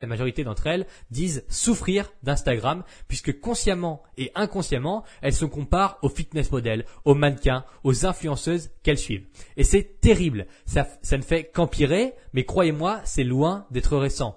La 0.00 0.06
majorité 0.06 0.44
d'entre 0.44 0.68
elles 0.68 0.86
disent 1.10 1.44
souffrir 1.48 2.12
d'Instagram 2.22 2.84
puisque 3.08 3.40
consciemment 3.40 4.04
et 4.16 4.30
inconsciemment, 4.36 5.02
elles 5.22 5.32
se 5.32 5.44
comparent 5.44 5.98
aux 6.02 6.08
fitness 6.08 6.52
models, 6.52 6.84
aux 7.04 7.14
mannequins, 7.14 7.64
aux 7.82 8.06
influenceuses 8.06 8.70
qu'elles 8.84 8.98
suivent. 8.98 9.26
Et 9.56 9.64
c'est 9.64 10.00
terrible. 10.00 10.46
Ça, 10.66 10.86
ça 11.02 11.16
ne 11.16 11.22
fait 11.22 11.50
qu'empirer, 11.52 12.14
mais 12.32 12.44
croyez-moi, 12.44 13.00
c'est 13.04 13.24
loin 13.24 13.66
d'être 13.72 13.96
récent. 13.96 14.36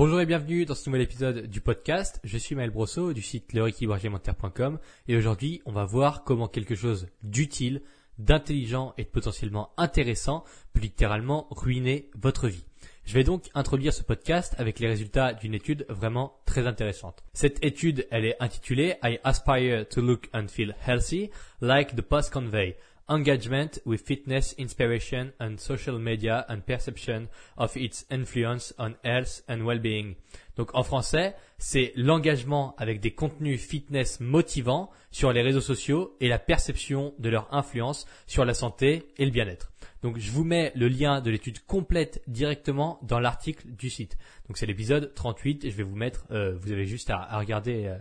Bonjour 0.00 0.18
et 0.18 0.24
bienvenue 0.24 0.64
dans 0.64 0.74
ce 0.74 0.88
nouvel 0.88 1.02
épisode 1.02 1.46
du 1.46 1.60
podcast. 1.60 2.20
Je 2.24 2.38
suis 2.38 2.54
Maël 2.54 2.70
Brosseau 2.70 3.12
du 3.12 3.20
site 3.20 3.52
leréquilibragealimentaire.com 3.52 4.78
et 5.08 5.14
aujourd'hui 5.14 5.60
on 5.66 5.72
va 5.72 5.84
voir 5.84 6.24
comment 6.24 6.48
quelque 6.48 6.74
chose 6.74 7.08
d'utile, 7.22 7.82
d'intelligent 8.16 8.94
et 8.96 9.04
de 9.04 9.10
potentiellement 9.10 9.74
intéressant 9.76 10.42
peut 10.72 10.80
littéralement 10.80 11.48
ruiner 11.50 12.10
votre 12.18 12.48
vie. 12.48 12.64
Je 13.04 13.12
vais 13.12 13.24
donc 13.24 13.50
introduire 13.52 13.92
ce 13.92 14.02
podcast 14.02 14.54
avec 14.56 14.78
les 14.78 14.88
résultats 14.88 15.34
d'une 15.34 15.52
étude 15.52 15.84
vraiment 15.90 16.40
très 16.46 16.66
intéressante. 16.66 17.22
Cette 17.34 17.62
étude, 17.62 18.06
elle 18.10 18.24
est 18.24 18.42
intitulée 18.42 18.94
I 19.02 19.18
aspire 19.22 19.86
to 19.86 20.00
look 20.00 20.30
and 20.32 20.46
feel 20.48 20.74
healthy 20.80 21.28
like 21.60 21.94
the 21.94 22.00
post 22.00 22.32
convey 22.32 22.74
engagement 23.10 23.80
with 23.84 24.00
fitness, 24.00 24.54
inspiration, 24.56 25.32
and 25.40 25.56
social 25.58 25.98
media 25.98 26.46
and 26.48 26.60
perception 26.60 27.28
of 27.56 27.76
its 27.76 28.06
influence 28.10 28.72
on 28.78 28.94
health 29.04 29.42
and 29.48 29.64
well-being. 29.66 30.14
Donc 30.56 30.74
en 30.74 30.82
français, 30.82 31.34
c'est 31.58 31.92
l'engagement 31.96 32.74
avec 32.78 33.00
des 33.00 33.12
contenus 33.12 33.60
fitness 33.60 34.20
motivants 34.20 34.90
sur 35.10 35.32
les 35.32 35.42
réseaux 35.42 35.60
sociaux 35.60 36.16
et 36.20 36.28
la 36.28 36.38
perception 36.38 37.14
de 37.18 37.28
leur 37.28 37.52
influence 37.52 38.06
sur 38.26 38.44
la 38.44 38.54
santé 38.54 39.08
et 39.18 39.24
le 39.24 39.30
bien-être. 39.30 39.72
Donc 40.02 40.18
je 40.18 40.30
vous 40.30 40.44
mets 40.44 40.72
le 40.74 40.88
lien 40.88 41.20
de 41.20 41.30
l'étude 41.30 41.58
complète 41.66 42.22
directement 42.26 42.98
dans 43.02 43.20
l'article 43.20 43.66
du 43.66 43.90
site. 43.90 44.16
Donc 44.48 44.56
c'est 44.56 44.66
l'épisode 44.66 45.12
38 45.14 45.64
et 45.64 45.70
je 45.70 45.76
vais 45.76 45.82
vous 45.82 45.96
mettre, 45.96 46.26
euh, 46.30 46.54
vous 46.54 46.72
avez 46.72 46.86
juste 46.86 47.10
à, 47.10 47.18
à 47.18 47.38
regarder. 47.38 47.86
Euh, 47.86 47.98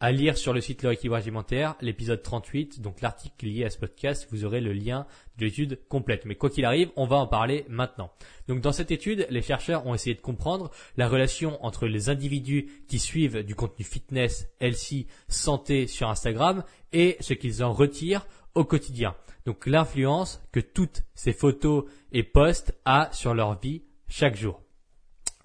à 0.00 0.12
lire 0.12 0.38
sur 0.38 0.52
le 0.52 0.60
site 0.60 0.82
Le 0.82 0.90
Rééquilibrage 0.90 1.24
Alimentaire, 1.24 1.74
l'épisode 1.80 2.22
38, 2.22 2.80
donc 2.80 3.00
l'article 3.00 3.46
lié 3.46 3.64
à 3.64 3.70
ce 3.70 3.78
podcast, 3.78 4.28
vous 4.30 4.44
aurez 4.44 4.60
le 4.60 4.72
lien 4.72 5.06
de 5.38 5.44
l'étude 5.44 5.80
complète. 5.88 6.24
Mais 6.24 6.36
quoi 6.36 6.50
qu'il 6.50 6.64
arrive, 6.64 6.90
on 6.94 7.06
va 7.06 7.16
en 7.16 7.26
parler 7.26 7.64
maintenant. 7.68 8.10
Donc 8.46 8.60
dans 8.60 8.70
cette 8.70 8.92
étude, 8.92 9.26
les 9.30 9.42
chercheurs 9.42 9.86
ont 9.86 9.94
essayé 9.94 10.14
de 10.14 10.20
comprendre 10.20 10.70
la 10.96 11.08
relation 11.08 11.64
entre 11.64 11.86
les 11.86 12.10
individus 12.10 12.68
qui 12.86 13.00
suivent 13.00 13.42
du 13.42 13.56
contenu 13.56 13.84
fitness, 13.84 14.48
healthy, 14.60 15.08
santé 15.26 15.88
sur 15.88 16.08
Instagram 16.08 16.62
et 16.92 17.16
ce 17.20 17.34
qu'ils 17.34 17.64
en 17.64 17.72
retirent 17.72 18.26
au 18.54 18.64
quotidien. 18.64 19.16
Donc 19.46 19.66
l'influence 19.66 20.40
que 20.52 20.60
toutes 20.60 21.02
ces 21.14 21.32
photos 21.32 21.84
et 22.12 22.22
posts 22.22 22.74
a 22.84 23.08
sur 23.12 23.34
leur 23.34 23.58
vie 23.58 23.82
chaque 24.08 24.36
jour 24.36 24.62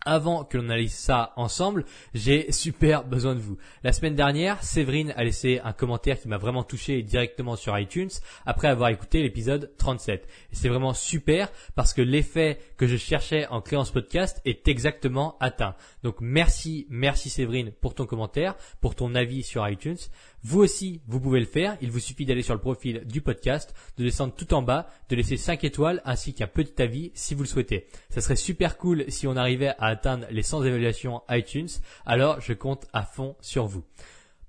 avant 0.06 0.44
que 0.44 0.58
l'on 0.58 0.66
analyse 0.66 0.94
ça 0.94 1.34
ensemble, 1.36 1.86
j'ai 2.14 2.52
super 2.52 3.03
besoin 3.03 3.36
de 3.36 3.40
vous. 3.40 3.58
La 3.84 3.94
semaine 3.94 4.16
dernière, 4.16 4.64
Séverine 4.64 5.14
a 5.16 5.24
laissé 5.24 5.59
un 5.64 5.74
commentaire 5.74 6.19
qui 6.19 6.28
m'a 6.28 6.38
vraiment 6.38 6.64
touché 6.64 7.02
directement 7.02 7.56
sur 7.56 7.78
iTunes 7.78 8.09
après 8.46 8.68
avoir 8.68 8.90
écouté 8.90 9.22
l'épisode 9.22 9.72
37. 9.78 10.28
Et 10.52 10.56
c'est 10.56 10.69
vraiment 10.69 10.94
super 10.94 11.52
parce 11.75 11.94
que 11.94 12.02
l'effet 12.02 12.59
que 12.78 12.88
je 12.88 12.97
cherchais 12.97 13.47
en 13.47 13.62
créant 13.62 13.86
ce 13.86 13.92
podcast 13.92 14.42
est 14.46 14.68
exactement 14.68 15.38
atteint. 15.40 15.75
Donc 16.03 16.18
merci, 16.19 16.88
merci 16.90 17.30
Séverine 17.30 17.72
pour 17.72 17.96
ton 17.96 18.06
commentaire, 18.06 18.56
pour 18.81 18.96
ton 18.96 19.16
avis 19.16 19.44
sur 19.44 19.68
iTunes. 19.68 19.97
Vous 20.46 20.59
aussi, 20.59 21.02
vous 21.08 21.22
pouvez 21.22 21.40
le 21.40 21.46
faire. 21.46 21.78
Il 21.81 21.90
vous 21.90 22.00
suffit 22.00 22.26
d'aller 22.26 22.42
sur 22.42 22.54
le 22.54 22.59
profil 22.59 23.04
du 23.06 23.22
podcast, 23.22 23.74
de 23.98 24.04
descendre 24.04 24.34
tout 24.36 24.54
en 24.54 24.62
bas, 24.62 24.90
de 25.08 25.16
laisser 25.16 25.38
5 25.38 25.64
étoiles 25.64 26.02
ainsi 26.04 26.34
qu'un 26.34 26.48
petit 26.48 26.81
avis 26.81 27.12
si 27.14 27.34
vous 27.34 27.44
le 27.44 27.48
souhaitez. 27.48 27.88
Ça 28.09 28.20
serait 28.20 28.36
super 28.36 28.78
cool 28.78 29.06
si 29.08 29.26
on 29.26 29.38
arrivait 29.38 29.74
à 29.80 29.86
atteindre 29.86 30.26
les 30.30 30.44
100 30.44 30.66
évaluations 30.66 31.22
iTunes. 31.30 31.70
Alors, 32.06 32.42
je 32.42 32.52
compte 32.52 32.88
à 32.92 33.04
fond 33.04 33.38
sur 33.40 33.68
vous. 33.68 33.84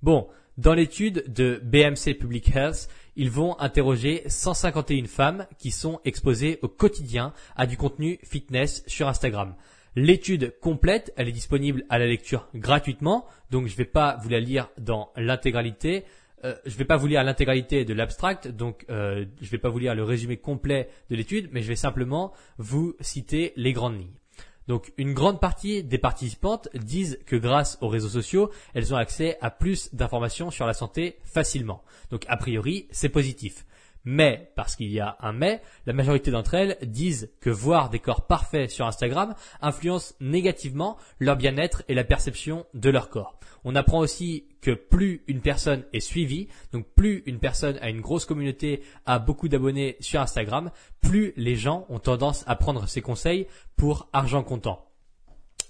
Bon, 0.01 0.27
dans 0.57 0.73
l'étude 0.73 1.31
de 1.33 1.61
BMC 1.63 2.13
Public 2.19 2.53
Health, 2.53 2.89
ils 3.15 3.31
vont 3.31 3.57
interroger 3.59 4.23
151 4.27 5.05
femmes 5.05 5.47
qui 5.57 5.71
sont 5.71 6.01
exposées 6.03 6.59
au 6.61 6.67
quotidien 6.67 7.33
à 7.55 7.67
du 7.67 7.77
contenu 7.77 8.19
fitness 8.23 8.83
sur 8.85 9.07
Instagram. 9.07 9.55
L'étude 9.95 10.53
complète, 10.59 11.13
elle 11.15 11.29
est 11.29 11.33
disponible 11.33 11.85
à 11.89 11.97
la 11.97 12.05
lecture 12.05 12.49
gratuitement, 12.53 13.25
donc 13.49 13.67
je 13.67 13.73
ne 13.73 13.77
vais 13.77 13.85
pas 13.85 14.17
vous 14.21 14.27
la 14.27 14.41
lire 14.41 14.69
dans 14.77 15.09
l'intégralité. 15.15 16.03
Euh, 16.43 16.53
je 16.65 16.73
ne 16.73 16.77
vais 16.77 16.85
pas 16.85 16.97
vous 16.97 17.07
lire 17.07 17.23
l'intégralité 17.23 17.85
de 17.85 17.93
l'abstract, 17.93 18.49
donc 18.49 18.85
euh, 18.89 19.25
je 19.39 19.45
ne 19.45 19.49
vais 19.51 19.57
pas 19.57 19.69
vous 19.69 19.79
lire 19.79 19.95
le 19.95 20.03
résumé 20.03 20.35
complet 20.35 20.89
de 21.09 21.15
l'étude, 21.15 21.47
mais 21.53 21.61
je 21.61 21.69
vais 21.69 21.77
simplement 21.77 22.33
vous 22.57 22.95
citer 22.99 23.53
les 23.55 23.71
grandes 23.71 23.97
lignes. 23.97 24.19
Donc 24.67 24.91
une 24.97 25.13
grande 25.13 25.39
partie 25.39 25.81
des 25.81 25.97
participantes 25.97 26.67
disent 26.73 27.19
que 27.25 27.37
grâce 27.37 27.77
aux 27.79 27.87
réseaux 27.87 28.09
sociaux, 28.09 28.51
elles 28.73 28.93
ont 28.93 28.97
accès 28.97 29.37
à 29.39 29.49
plus 29.49 29.93
d'informations 29.93 30.51
sur 30.51 30.65
la 30.65 30.73
santé 30.73 31.19
facilement. 31.23 31.83
Donc 32.11 32.25
a 32.27 32.35
priori, 32.35 32.87
c'est 32.91 33.09
positif. 33.09 33.65
Mais, 34.05 34.51
parce 34.55 34.75
qu'il 34.75 34.91
y 34.91 34.99
a 34.99 35.17
un 35.19 35.33
mais, 35.33 35.61
la 35.87 35.93
majorité 35.93 36.29
d'entre 36.29 36.53
elles 36.53 36.77
disent 36.83 37.31
que 37.41 37.49
voir 37.49 37.89
des 37.89 37.99
corps 37.99 38.27
parfaits 38.27 38.69
sur 38.69 38.85
Instagram 38.85 39.33
influence 39.61 40.15
négativement 40.19 40.97
leur 41.19 41.35
bien-être 41.35 41.83
et 41.87 41.95
la 41.95 42.03
perception 42.03 42.65
de 42.75 42.91
leur 42.91 43.09
corps. 43.09 43.39
On 43.63 43.75
apprend 43.75 43.97
aussi 43.97 44.45
que 44.61 44.71
plus 44.71 45.23
une 45.27 45.41
personne 45.41 45.85
est 45.91 45.99
suivie, 45.99 46.49
donc 46.71 46.85
plus 46.95 47.23
une 47.25 47.39
personne 47.39 47.79
a 47.81 47.89
une 47.89 48.01
grosse 48.01 48.25
communauté, 48.25 48.83
a 49.07 49.17
beaucoup 49.17 49.49
d'abonnés 49.49 49.97
sur 49.99 50.21
Instagram, 50.21 50.69
plus 51.01 51.33
les 51.35 51.55
gens 51.55 51.87
ont 51.89 51.99
tendance 51.99 52.43
à 52.47 52.55
prendre 52.55 52.87
ses 52.87 53.01
conseils 53.01 53.47
pour 53.75 54.07
argent 54.13 54.43
comptant. 54.43 54.85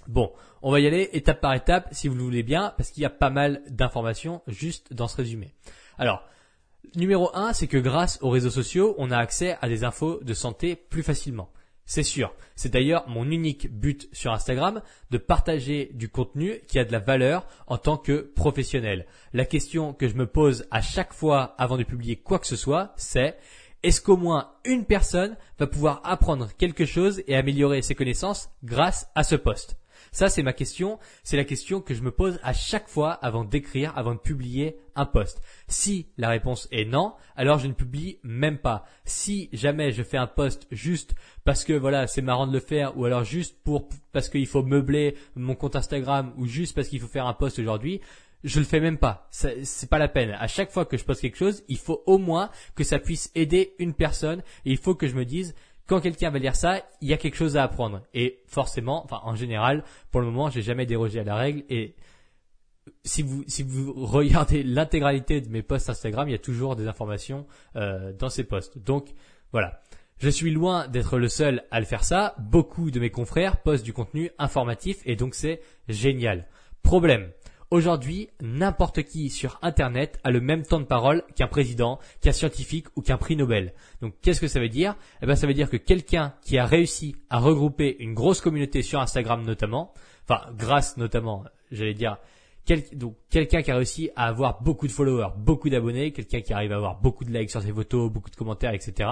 Bon, 0.07 0.34
on 0.62 0.72
va 0.72 0.81
y 0.81 0.88
aller 0.88 1.09
étape 1.13 1.41
par 1.41 1.53
étape 1.53 1.88
si 1.94 2.09
vous 2.09 2.16
le 2.16 2.24
voulez 2.24 2.44
bien, 2.44 2.74
parce 2.78 2.91
qu'il 2.91 3.01
y 3.01 3.06
a 3.06 3.09
pas 3.09 3.29
mal 3.29 3.62
d'informations 3.69 4.41
juste 4.47 4.94
dans 4.94 5.07
ce 5.07 5.16
résumé. 5.16 5.53
Alors, 5.97 6.24
Numéro 6.96 7.29
1, 7.34 7.53
c'est 7.53 7.68
que 7.68 7.78
grâce 7.78 8.19
aux 8.22 8.29
réseaux 8.29 8.50
sociaux, 8.50 8.96
on 8.97 9.12
a 9.12 9.18
accès 9.18 9.57
à 9.62 9.69
des 9.69 9.84
infos 9.84 10.19
de 10.23 10.34
santé 10.34 10.75
plus 10.75 11.03
facilement. 11.03 11.50
C'est 11.85 12.03
sûr. 12.03 12.34
C'est 12.56 12.73
d'ailleurs 12.73 13.07
mon 13.07 13.29
unique 13.29 13.72
but 13.72 14.09
sur 14.12 14.31
Instagram 14.31 14.81
de 15.12 15.18
partager 15.19 15.91
du 15.94 16.09
contenu 16.09 16.62
qui 16.68 16.79
a 16.79 16.85
de 16.85 16.91
la 16.91 17.00
valeur 17.00 17.47
en 17.68 17.78
tant 17.78 17.97
que 17.97 18.22
professionnel. 18.22 19.06
La 19.34 19.45
question 19.45 19.94
que 19.94 20.07
je 20.07 20.16
me 20.16 20.25
pose 20.25 20.66
à 20.72 20.81
chaque 20.81 21.13
fois 21.13 21.53
avant 21.59 21.78
de 21.78 21.84
publier 21.84 22.16
quoi 22.16 22.40
que 22.40 22.47
ce 22.47 22.56
soit, 22.56 22.94
c'est 22.95 23.38
est-ce 23.84 24.01
qu'au 24.01 24.18
moins 24.18 24.53
une 24.66 24.85
personne 24.85 25.38
va 25.59 25.68
pouvoir 25.68 26.01
apprendre 26.03 26.50
quelque 26.57 26.85
chose 26.85 27.22
et 27.28 27.35
améliorer 27.35 27.84
ses 27.84 27.94
connaissances 27.94 28.50
grâce 28.63 29.07
à 29.13 29.24
ce 29.24 29.35
post? 29.35 29.78
Ça, 30.15 30.29
c'est 30.29 30.43
ma 30.43 30.53
question. 30.53 30.97
C'est 31.25 31.35
la 31.35 31.43
question 31.43 31.81
que 31.81 31.93
je 31.93 32.01
me 32.01 32.09
pose 32.09 32.39
à 32.41 32.53
chaque 32.53 32.87
fois 32.87 33.11
avant 33.11 33.43
d'écrire, 33.43 33.91
avant 33.97 34.13
de 34.13 34.19
publier 34.19 34.77
un 34.95 35.05
post. 35.05 35.41
Si 35.67 36.07
la 36.17 36.29
réponse 36.29 36.69
est 36.71 36.85
non, 36.85 37.15
alors 37.35 37.59
je 37.59 37.67
ne 37.67 37.73
publie 37.73 38.19
même 38.23 38.57
pas. 38.57 38.85
Si 39.03 39.50
jamais 39.51 39.91
je 39.91 40.03
fais 40.03 40.15
un 40.15 40.25
post 40.25 40.67
juste 40.71 41.15
parce 41.44 41.65
que 41.65 41.73
voilà, 41.73 42.07
c'est 42.07 42.21
marrant 42.21 42.47
de 42.47 42.53
le 42.53 42.62
faire, 42.62 42.97
ou 42.97 43.03
alors 43.03 43.25
juste 43.25 43.62
pour 43.65 43.89
parce 44.13 44.29
qu'il 44.29 44.47
faut 44.47 44.63
meubler 44.63 45.17
mon 45.35 45.53
compte 45.53 45.75
Instagram, 45.75 46.33
ou 46.38 46.45
juste 46.45 46.75
parce 46.75 46.88
qu'il 46.88 47.01
faut 47.01 47.09
faire 47.09 47.27
un 47.27 47.33
post 47.33 47.59
aujourd'hui, 47.59 48.00
je 48.45 48.59
le 48.59 48.65
fais 48.65 48.79
même 48.79 48.97
pas. 48.97 49.27
C'est 49.31 49.89
pas 49.89 50.00
la 50.00 50.07
peine. 50.07 50.29
À 50.39 50.47
chaque 50.47 50.71
fois 50.71 50.85
que 50.85 50.95
je 50.95 51.03
poste 51.03 51.19
quelque 51.19 51.35
chose, 51.35 51.65
il 51.68 51.77
faut 51.77 52.03
au 52.06 52.19
moins 52.19 52.51
que 52.75 52.85
ça 52.85 53.00
puisse 53.00 53.31
aider 53.35 53.75
une 53.79 53.94
personne. 53.94 54.44
Et 54.63 54.71
il 54.71 54.77
faut 54.77 54.95
que 54.95 55.07
je 55.07 55.15
me 55.15 55.25
dise, 55.25 55.56
quand 55.87 55.99
quelqu'un 55.99 56.31
va 56.31 56.39
lire 56.39 56.55
ça, 56.55 56.81
il 57.01 57.07
y 57.07 57.13
a 57.13 57.17
quelque 57.17 57.35
chose 57.35 57.57
à 57.57 57.63
apprendre. 57.63 58.01
Et 58.13 58.41
forcément, 58.47 59.03
enfin 59.03 59.21
en 59.23 59.35
général, 59.35 59.83
pour 60.11 60.21
le 60.21 60.27
moment, 60.27 60.49
j'ai 60.49 60.61
jamais 60.61 60.85
dérogé 60.85 61.19
à 61.19 61.23
la 61.23 61.35
règle. 61.35 61.63
Et 61.69 61.95
si 63.03 63.21
vous 63.21 63.43
si 63.47 63.63
vous 63.63 63.93
regardez 63.93 64.63
l'intégralité 64.63 65.41
de 65.41 65.49
mes 65.49 65.61
posts 65.61 65.89
Instagram, 65.89 66.27
il 66.27 66.31
y 66.31 66.35
a 66.35 66.39
toujours 66.39 66.75
des 66.75 66.87
informations 66.87 67.45
euh, 67.75 68.13
dans 68.13 68.29
ces 68.29 68.43
posts. 68.43 68.77
Donc 68.77 69.09
voilà. 69.51 69.81
Je 70.17 70.29
suis 70.29 70.49
loin 70.49 70.87
d'être 70.87 71.17
le 71.17 71.27
seul 71.27 71.65
à 71.71 71.81
le 71.81 71.85
faire 71.85 72.05
ça. 72.05 72.35
Beaucoup 72.39 72.89
de 72.89 73.01
mes 73.01 73.09
confrères 73.09 73.61
postent 73.61 73.83
du 73.83 73.91
contenu 73.91 74.31
informatif 74.37 75.01
et 75.05 75.17
donc 75.17 75.35
c'est 75.35 75.61
génial. 75.89 76.47
Problème. 76.83 77.31
Aujourd'hui, 77.71 78.29
n'importe 78.41 79.03
qui 79.03 79.29
sur 79.29 79.57
Internet 79.63 80.19
a 80.23 80.29
le 80.29 80.39
même 80.39 80.63
temps 80.63 80.79
de 80.79 80.85
parole 80.85 81.23
qu'un 81.35 81.47
président, 81.47 82.00
qu'un 82.21 82.31
scientifique 82.31 82.85
ou 82.95 83.01
qu'un 83.01 83.17
prix 83.17 83.35
Nobel. 83.35 83.73
Donc 84.01 84.13
qu'est-ce 84.21 84.39
que 84.39 84.47
ça 84.47 84.59
veut 84.59 84.69
dire? 84.69 84.95
Eh 85.23 85.25
ben 85.25 85.35
ça 85.35 85.47
veut 85.47 85.56
dire 85.56 85.69
que 85.69 85.77
quelqu'un 85.77 86.35
qui 86.44 86.59
a 86.59 86.65
réussi 86.65 87.15
à 87.29 87.39
regrouper 87.39 87.95
une 88.00 88.13
grosse 88.13 88.39
communauté 88.39 88.83
sur 88.83 89.00
Instagram 89.00 89.44
notamment, 89.44 89.94
enfin 90.23 90.41
grâce 90.56 90.97
notamment, 90.97 91.44
j'allais 91.71 91.95
dire, 91.95 92.17
donc 92.94 93.15
quelqu'un 93.29 93.63
qui 93.63 93.71
a 93.71 93.75
réussi 93.75 94.11
à 94.15 94.27
avoir 94.27 94.61
beaucoup 94.61 94.88
de 94.88 94.91
followers, 94.91 95.33
beaucoup 95.38 95.69
d'abonnés, 95.69 96.11
quelqu'un 96.11 96.41
qui 96.41 96.53
arrive 96.53 96.71
à 96.71 96.75
avoir 96.75 97.00
beaucoup 97.01 97.25
de 97.25 97.31
likes 97.31 97.50
sur 97.50 97.63
ses 97.63 97.71
photos, 97.71 98.11
beaucoup 98.11 98.29
de 98.29 98.35
commentaires, 98.35 98.73
etc. 98.73 99.09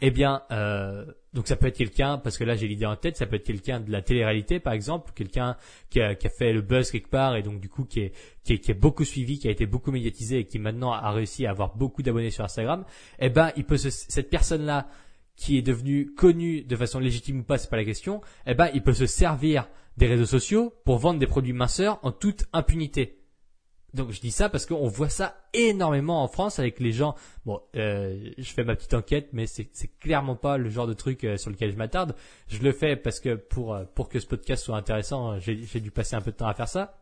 Eh 0.00 0.10
bien, 0.10 0.42
euh, 0.52 1.04
donc 1.32 1.46
ça 1.46 1.56
peut 1.56 1.66
être 1.66 1.76
quelqu'un, 1.76 2.18
parce 2.18 2.36
que 2.38 2.44
là 2.44 2.56
j'ai 2.56 2.66
l'idée 2.66 2.86
en 2.86 2.96
tête, 2.96 3.16
ça 3.16 3.26
peut 3.26 3.36
être 3.36 3.44
quelqu'un 3.44 3.80
de 3.80 3.90
la 3.92 4.02
télé-réalité 4.02 4.58
par 4.58 4.72
exemple, 4.72 5.12
quelqu'un 5.14 5.56
qui 5.88 6.00
a, 6.00 6.14
qui 6.14 6.26
a, 6.26 6.30
fait 6.30 6.52
le 6.52 6.60
buzz 6.60 6.90
quelque 6.90 7.08
part 7.08 7.36
et 7.36 7.42
donc 7.42 7.60
du 7.60 7.68
coup 7.68 7.84
qui 7.84 8.00
est, 8.00 8.12
qui 8.42 8.54
est, 8.54 8.58
qui 8.58 8.70
est 8.70 8.74
beaucoup 8.74 9.04
suivi, 9.04 9.38
qui 9.38 9.46
a 9.46 9.50
été 9.50 9.66
beaucoup 9.66 9.92
médiatisé 9.92 10.38
et 10.38 10.44
qui 10.44 10.58
maintenant 10.58 10.92
a 10.92 11.10
réussi 11.12 11.46
à 11.46 11.50
avoir 11.50 11.76
beaucoup 11.76 12.02
d'abonnés 12.02 12.30
sur 12.30 12.44
Instagram. 12.44 12.84
Eh 13.20 13.28
ben, 13.28 13.52
il 13.56 13.64
peut 13.64 13.76
se, 13.76 13.90
cette 13.90 14.28
personne-là 14.28 14.88
qui 15.36 15.56
est 15.56 15.62
devenue 15.62 16.12
connue 16.14 16.62
de 16.62 16.76
façon 16.76 16.98
légitime 16.98 17.40
ou 17.40 17.42
pas, 17.44 17.58
c'est 17.58 17.70
pas 17.70 17.76
la 17.76 17.84
question. 17.84 18.20
Eh 18.46 18.54
ben, 18.54 18.68
il 18.74 18.82
peut 18.82 18.92
se 18.92 19.06
servir 19.06 19.68
des 19.96 20.06
réseaux 20.06 20.26
sociaux 20.26 20.74
pour 20.84 20.98
vendre 20.98 21.18
des 21.20 21.26
produits 21.26 21.52
minceurs 21.52 21.98
en 22.02 22.12
toute 22.12 22.44
impunité. 22.52 23.19
Donc 23.94 24.10
je 24.10 24.20
dis 24.20 24.30
ça 24.30 24.48
parce 24.48 24.66
qu'on 24.66 24.88
voit 24.88 25.08
ça 25.08 25.36
énormément 25.52 26.22
en 26.22 26.28
France 26.28 26.58
avec 26.58 26.80
les 26.80 26.92
gens. 26.92 27.14
Bon, 27.44 27.60
euh, 27.76 28.30
je 28.38 28.52
fais 28.52 28.64
ma 28.64 28.76
petite 28.76 28.94
enquête, 28.94 29.30
mais 29.32 29.46
c'est 29.46 29.70
clairement 29.98 30.36
pas 30.36 30.58
le 30.58 30.70
genre 30.70 30.86
de 30.86 30.92
truc 30.92 31.24
euh, 31.24 31.36
sur 31.36 31.50
lequel 31.50 31.72
je 31.72 31.76
m'attarde. 31.76 32.14
Je 32.48 32.58
le 32.58 32.72
fais 32.72 32.96
parce 32.96 33.20
que 33.20 33.34
pour 33.34 33.74
euh, 33.74 33.84
pour 33.94 34.08
que 34.08 34.20
ce 34.20 34.26
podcast 34.26 34.64
soit 34.64 34.76
intéressant, 34.76 35.38
j'ai 35.40 35.80
dû 35.80 35.90
passer 35.90 36.16
un 36.16 36.20
peu 36.20 36.30
de 36.30 36.36
temps 36.36 36.48
à 36.48 36.54
faire 36.54 36.68
ça. 36.68 36.99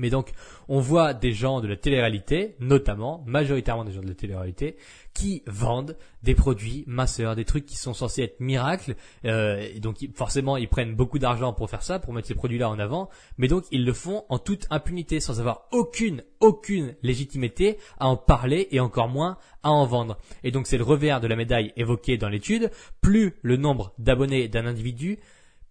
Mais 0.00 0.10
donc, 0.10 0.32
on 0.68 0.80
voit 0.80 1.14
des 1.14 1.32
gens 1.32 1.60
de 1.60 1.68
la 1.68 1.76
télé-réalité, 1.76 2.56
notamment, 2.58 3.22
majoritairement 3.26 3.84
des 3.84 3.92
gens 3.92 4.00
de 4.00 4.08
la 4.08 4.14
télé-réalité, 4.14 4.76
qui 5.12 5.42
vendent 5.46 5.96
des 6.22 6.34
produits 6.34 6.84
minceurs, 6.86 7.36
des 7.36 7.44
trucs 7.44 7.66
qui 7.66 7.76
sont 7.76 7.92
censés 7.92 8.22
être 8.22 8.40
miracles. 8.40 8.96
Euh, 9.26 9.78
donc, 9.78 9.98
forcément, 10.14 10.56
ils 10.56 10.68
prennent 10.68 10.94
beaucoup 10.94 11.18
d'argent 11.18 11.52
pour 11.52 11.68
faire 11.68 11.82
ça, 11.82 11.98
pour 11.98 12.14
mettre 12.14 12.28
ces 12.28 12.34
produits-là 12.34 12.70
en 12.70 12.78
avant. 12.78 13.10
Mais 13.36 13.46
donc, 13.46 13.64
ils 13.70 13.84
le 13.84 13.92
font 13.92 14.24
en 14.28 14.38
toute 14.38 14.66
impunité, 14.70 15.20
sans 15.20 15.38
avoir 15.38 15.68
aucune, 15.70 16.24
aucune 16.40 16.94
légitimité 17.02 17.76
à 17.98 18.08
en 18.08 18.16
parler 18.16 18.68
et 18.70 18.80
encore 18.80 19.08
moins 19.08 19.36
à 19.62 19.70
en 19.70 19.84
vendre. 19.86 20.16
Et 20.44 20.50
donc, 20.50 20.66
c'est 20.66 20.78
le 20.78 20.84
revers 20.84 21.20
de 21.20 21.26
la 21.26 21.36
médaille 21.36 21.72
évoqué 21.76 22.16
dans 22.16 22.28
l'étude. 22.28 22.70
Plus 23.02 23.34
le 23.42 23.56
nombre 23.56 23.92
d'abonnés 23.98 24.48
d'un 24.48 24.64
individu, 24.64 25.18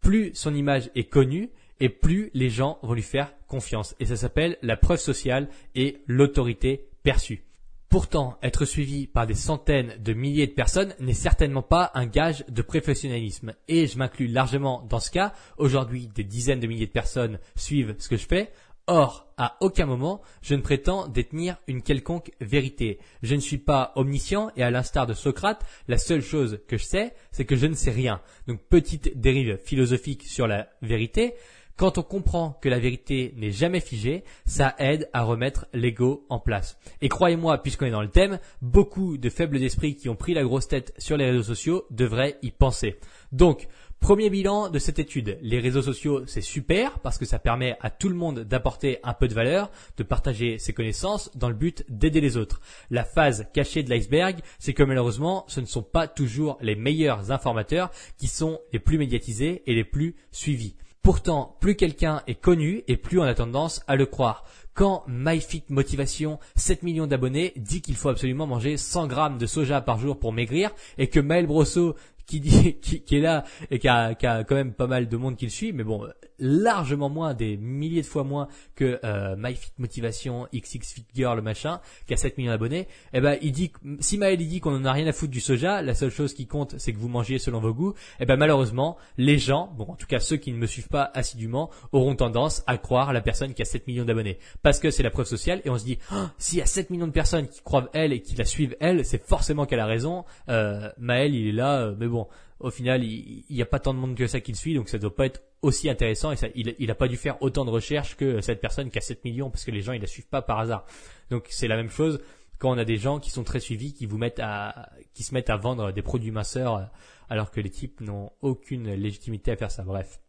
plus 0.02 0.31
son 0.34 0.54
image 0.54 0.90
est 0.96 1.06
connue, 1.06 1.50
et 1.80 1.90
plus 1.90 2.30
les 2.34 2.50
gens 2.50 2.80
vont 2.81 2.94
lui 2.94 3.02
faire 3.02 3.34
confiance. 3.48 3.96
Et 4.00 4.06
ça 4.06 4.16
s'appelle 4.16 4.58
la 4.62 4.78
preuve 4.78 5.00
sociale 5.00 5.50
et 5.76 6.02
l'autorité 6.08 6.88
perçue. 7.04 7.44
Pourtant, 7.90 8.38
être 8.44 8.66
suivi 8.66 9.08
par 9.08 9.26
des 9.26 9.34
centaines 9.34 9.96
de 10.00 10.14
milliers 10.14 10.46
de 10.46 10.52
personnes 10.52 10.94
n'est 11.00 11.16
certainement 11.16 11.64
pas 11.64 11.90
un 11.96 12.06
gage 12.06 12.46
de 12.48 12.62
professionnalisme. 12.62 13.56
Et 13.68 13.88
je 13.88 13.98
m'inclus 13.98 14.28
largement 14.28 14.86
dans 14.88 15.00
ce 15.00 15.10
cas. 15.10 15.34
Aujourd'hui, 15.58 16.08
des 16.08 16.24
dizaines 16.24 16.60
de 16.60 16.68
milliers 16.68 16.86
de 16.86 16.92
personnes 16.92 17.40
suivent 17.56 17.96
ce 17.98 18.08
que 18.08 18.18
je 18.18 18.28
fais. 18.28 18.52
Or, 18.86 19.28
à 19.38 19.56
aucun 19.62 19.88
moment, 19.88 20.22
je 20.42 20.54
ne 20.54 20.62
prétends 20.62 21.08
détenir 21.08 21.58
une 21.68 21.81
quelconque 21.81 22.31
vérité. 22.42 23.00
Je 23.24 23.34
ne 23.34 23.40
suis 23.40 23.58
pas 23.58 23.92
omniscient 23.96 24.52
et 24.56 24.62
à 24.62 24.70
l'instar 24.70 25.08
de 25.08 25.14
Socrate, 25.14 25.66
la 25.88 25.98
seule 25.98 26.22
chose 26.22 26.60
que 26.68 26.78
je 26.78 26.84
sais, 26.84 27.14
c'est 27.31 27.46
que 27.46 27.56
je 27.56 27.66
ne 27.66 27.76
sais 27.76 27.92
rien. 27.92 28.22
Donc, 28.48 28.62
petite 28.70 29.20
dérive 29.20 29.58
philosophique 29.64 30.24
sur 30.24 30.48
la 30.48 30.70
vérité. 30.84 31.34
Quand 31.80 31.98
on 31.98 32.04
comprend 32.04 32.60
que 32.62 32.68
la 32.68 32.78
vérité 32.78 33.34
n'est 33.38 33.52
jamais 33.52 33.80
figée, 33.80 34.26
ça 34.46 34.76
aide 34.80 35.10
à 35.14 35.24
remettre 35.24 35.66
l'ego 35.72 36.26
en 36.28 36.38
place. 36.38 36.78
Et 37.00 37.08
croyez-moi, 37.08 37.60
puisqu'on 37.60 37.86
est 37.86 37.92
dans 37.92 38.02
le 38.02 38.10
thème, 38.10 38.40
beaucoup 38.62 39.18
de 39.18 39.30
faibles 39.30 39.60
d'esprit 39.60 39.96
qui 39.96 40.10
ont 40.10 40.18
pris 40.18 40.34
la 40.34 40.44
grosse 40.44 40.68
tête 40.68 40.94
sur 40.98 41.16
les 41.16 41.24
réseaux 41.31 41.42
sociaux 41.42 41.86
devraient 41.90 42.38
y 42.42 42.52
penser. 42.52 42.98
Donc, 43.31 43.70
Premier 44.02 44.30
bilan 44.30 44.70
de 44.70 44.80
cette 44.80 45.00
étude. 45.00 45.38
Les 45.42 45.60
réseaux 45.60 45.81
sociaux, 45.81 46.24
c'est 46.26 46.40
super 46.40 47.00
parce 47.00 47.18
que 47.18 47.26
ça 47.26 47.38
permet 47.38 47.78
à 47.81 47.90
tout 47.90 48.08
le 48.08 48.16
monde 48.16 48.40
d'apporter 48.42 49.00
un 49.04 49.14
peu 49.14 49.28
de 49.28 49.34
valeur, 49.34 49.72
de 49.98 50.04
partager 50.04 50.58
ses 50.58 50.72
connaissances 50.72 51.31
dans 51.36 51.50
le 51.50 51.56
but 51.56 51.86
d'aider 51.90 52.22
les 52.22 52.38
autres. 52.38 52.62
La 52.90 53.04
phase 53.04 53.48
cachée 53.54 53.84
de 53.84 53.90
l'iceberg, 53.90 54.40
c'est 54.58 54.74
que 54.74 54.84
malheureusement, 54.84 55.44
ce 55.48 55.60
ne 55.60 55.66
sont 55.66 55.84
pas 55.84 56.08
toujours 56.08 56.58
les 56.62 56.76
meilleurs 56.76 57.31
informateurs 57.31 57.92
qui 58.18 58.28
sont 58.28 58.60
les 58.72 58.80
plus 58.80 58.98
médiatisés 58.98 59.64
et 59.66 59.74
les 59.74 59.84
plus 59.84 60.16
suivis. 60.31 60.76
Pourtant, 61.01 61.56
plus 61.62 61.75
quelqu'un 61.75 62.22
est 62.28 62.36
connu 62.36 62.84
et 62.88 62.98
plus 62.98 63.19
on 63.19 63.24
a 63.24 63.34
tendance 63.34 63.81
à 63.88 63.96
le 63.96 64.06
croire. 64.06 64.44
Quand 64.74 65.04
MyFit 65.07 65.63
Motivation, 65.69 66.40
7 66.56 66.84
millions 66.84 67.07
d'abonnés, 67.07 67.54
dit 67.56 67.81
qu'il 67.81 67.96
faut 67.96 68.10
absolument 68.10 68.48
manger 68.48 68.78
100 68.78 69.07
grammes 69.07 69.38
de 69.38 69.46
soja 69.46 69.81
par 69.81 69.98
jour 69.98 70.19
pour 70.19 70.34
maigrir 70.34 70.72
et 70.98 71.07
que 71.07 71.19
Maël 71.19 71.48
Brosso 71.48 71.96
qui 72.30 72.40
dit 72.40 72.76
qui, 72.81 73.18
est 73.18 73.22
là 73.22 73.44
et 73.72 73.80
qui 73.80 73.88
a, 73.88 74.14
qui 74.14 74.28
a, 74.28 74.44
quand 74.44 74.56
même 74.56 74.74
pas 74.74 74.88
mal 74.88 75.10
de 75.10 75.18
monde 75.18 75.36
qui 75.36 75.46
le 75.46 75.52
suit, 75.52 75.74
mais 75.74 75.84
bon, 75.84 76.08
largement 76.38 77.10
moins, 77.10 77.34
des 77.34 77.58
milliers 77.58 78.02
de 78.02 78.08
fois 78.08 78.24
moins 78.24 78.48
que 78.76 79.00
euh, 79.04 79.36
MyFit 79.36 79.72
Motivation, 79.78 80.48
XX 80.54 80.94
Fit 80.94 81.06
Girl, 81.16 81.42
machin, 81.42 81.81
qui 82.08 82.14
a 82.14 82.18
7 82.18 82.38
millions 82.38 82.52
d'abonnés. 82.52 82.88
Eh 83.14 83.22
ben, 83.22 83.38
il 83.42 83.52
dit, 83.52 83.72
si 84.00 84.18
Maël 84.18 84.40
il 84.40 84.48
dit 84.48 84.60
qu'on 84.60 84.76
en 84.76 84.86
a 84.86 84.94
rien 84.94 85.08
à 85.08 85.12
foutre 85.12 85.31
du 85.31 85.40
soja, 85.40 85.81
la 85.81 85.96
seule 85.96 86.12
chose 86.12 86.34
qui 86.34 86.46
compte, 86.46 86.76
c'est 86.78 86.94
que 86.94 87.00
vous 87.00 87.10
mangiez 87.10 87.40
selon 87.40 87.60
vos 87.60 87.74
goûts. 87.74 87.94
Eh 88.20 88.26
ben, 88.26 88.38
malheureusement, 88.38 88.98
les 89.18 89.40
gens, 89.40 89.74
bon, 89.76 89.86
en 89.86 89.96
tout 89.96 90.08
cas 90.08 90.20
ceux 90.20 90.38
qui 90.38 90.52
ne 90.52 90.58
me 90.58 90.68
suivent 90.68 90.88
pas 90.88 91.12
assidûment, 91.14 91.72
auront 91.92 92.16
tendance 92.16 92.64
à 92.68 92.78
croire 92.78 93.12
la 93.12 93.22
personne 93.22 93.54
qui 93.54 93.62
a 93.64 93.66
7 93.66 93.88
millions 93.88 94.06
d'abonnés, 94.06 94.38
parce 94.62 94.80
que 94.80 94.92
c'est 94.92 95.04
la 95.04 95.10
preuve 95.10 95.26
sociale. 95.26 95.62
Et 95.66 95.70
on 95.70 95.78
se 95.78 95.86
dit, 95.86 95.98
oh, 96.14 96.26
s'il 96.38 96.60
y 96.60 96.62
a 96.62 96.66
7 96.66 96.92
millions 96.92 97.08
de 97.08 97.12
personnes 97.12 97.48
qui 97.48 97.62
croient 97.62 97.90
elle 97.94 98.14
et 98.14 98.22
qui 98.22 98.36
la 98.36 98.46
suivent 98.46 98.76
elle, 98.80 99.04
c'est 99.04 99.24
forcément 99.26 99.66
qu'elle 99.66 99.80
a 99.80 99.86
raison. 99.86 100.26
Euh, 100.48 100.90
Maël, 100.98 101.34
il 101.34 101.48
est 101.48 101.54
là, 101.54 101.81
euh, 101.81 101.96
mais 101.98 102.08
bon, 102.08 102.19
au 102.60 102.71
final, 102.71 103.04
il 103.04 103.45
n'y 103.50 103.62
a 103.62 103.66
pas 103.66 103.80
tant 103.80 103.94
de 103.94 104.00
monde 104.00 104.16
que 104.16 104.27
ça 104.27 104.42
qui 104.42 104.51
le 104.51 104.57
suit, 104.57 104.74
donc 104.74 104.89
ça 104.89 104.98
doit 104.98 105.16
pas 105.16 105.25
être 105.25 105.42
aussi 105.62 105.89
intéressant 105.89 106.31
et 106.31 106.36
il, 106.56 106.75
il 106.80 106.92
a 106.92 106.95
pas 106.95 107.07
dû 107.07 107.18
faire 107.18 107.42
autant 107.42 107.66
de 107.66 107.69
recherches 107.69 108.16
que 108.16 108.42
cette 108.42 108.62
personne 108.62 108.89
qui 108.89 108.98
a 108.98 109.01
7 109.01 109.24
millions 109.25 109.50
parce 109.50 109.66
que 109.66 109.71
les 109.71 109.81
gens 109.81 109.94
ils 109.94 110.01
la 110.01 110.07
suivent 110.07 110.27
pas 110.27 110.42
par 110.42 110.60
hasard. 110.60 110.86
Donc 111.30 111.48
c'est 111.50 111.68
la 111.68 111.75
même 111.75 111.89
chose 111.89 112.19
quand 112.60 112.71
on 112.71 112.77
a 112.77 112.86
des 112.86 112.98
gens 112.98 113.19
qui 113.19 113.31
sont 113.31 113.44
très 113.44 113.60
suivis, 113.60 113.94
qui 113.94 114.06
vous 114.06 114.18
mettent 114.18 114.42
à, 114.42 114.89
qui 115.13 115.24
se 115.24 115.33
mettent 115.33 115.50
à 115.50 115.56
vendre 115.56 115.92
des 115.92 116.01
produits 116.01 116.31
minceurs 116.31 116.89
alors 117.30 117.51
que 117.51 117.62
les 117.62 117.69
types 117.69 118.01
n'ont 118.01 118.31
aucune 118.42 118.94
légitimité 118.94 119.51
à 119.51 119.56
faire 119.56 119.71
ça. 119.71 119.83
Bref. 119.83 120.19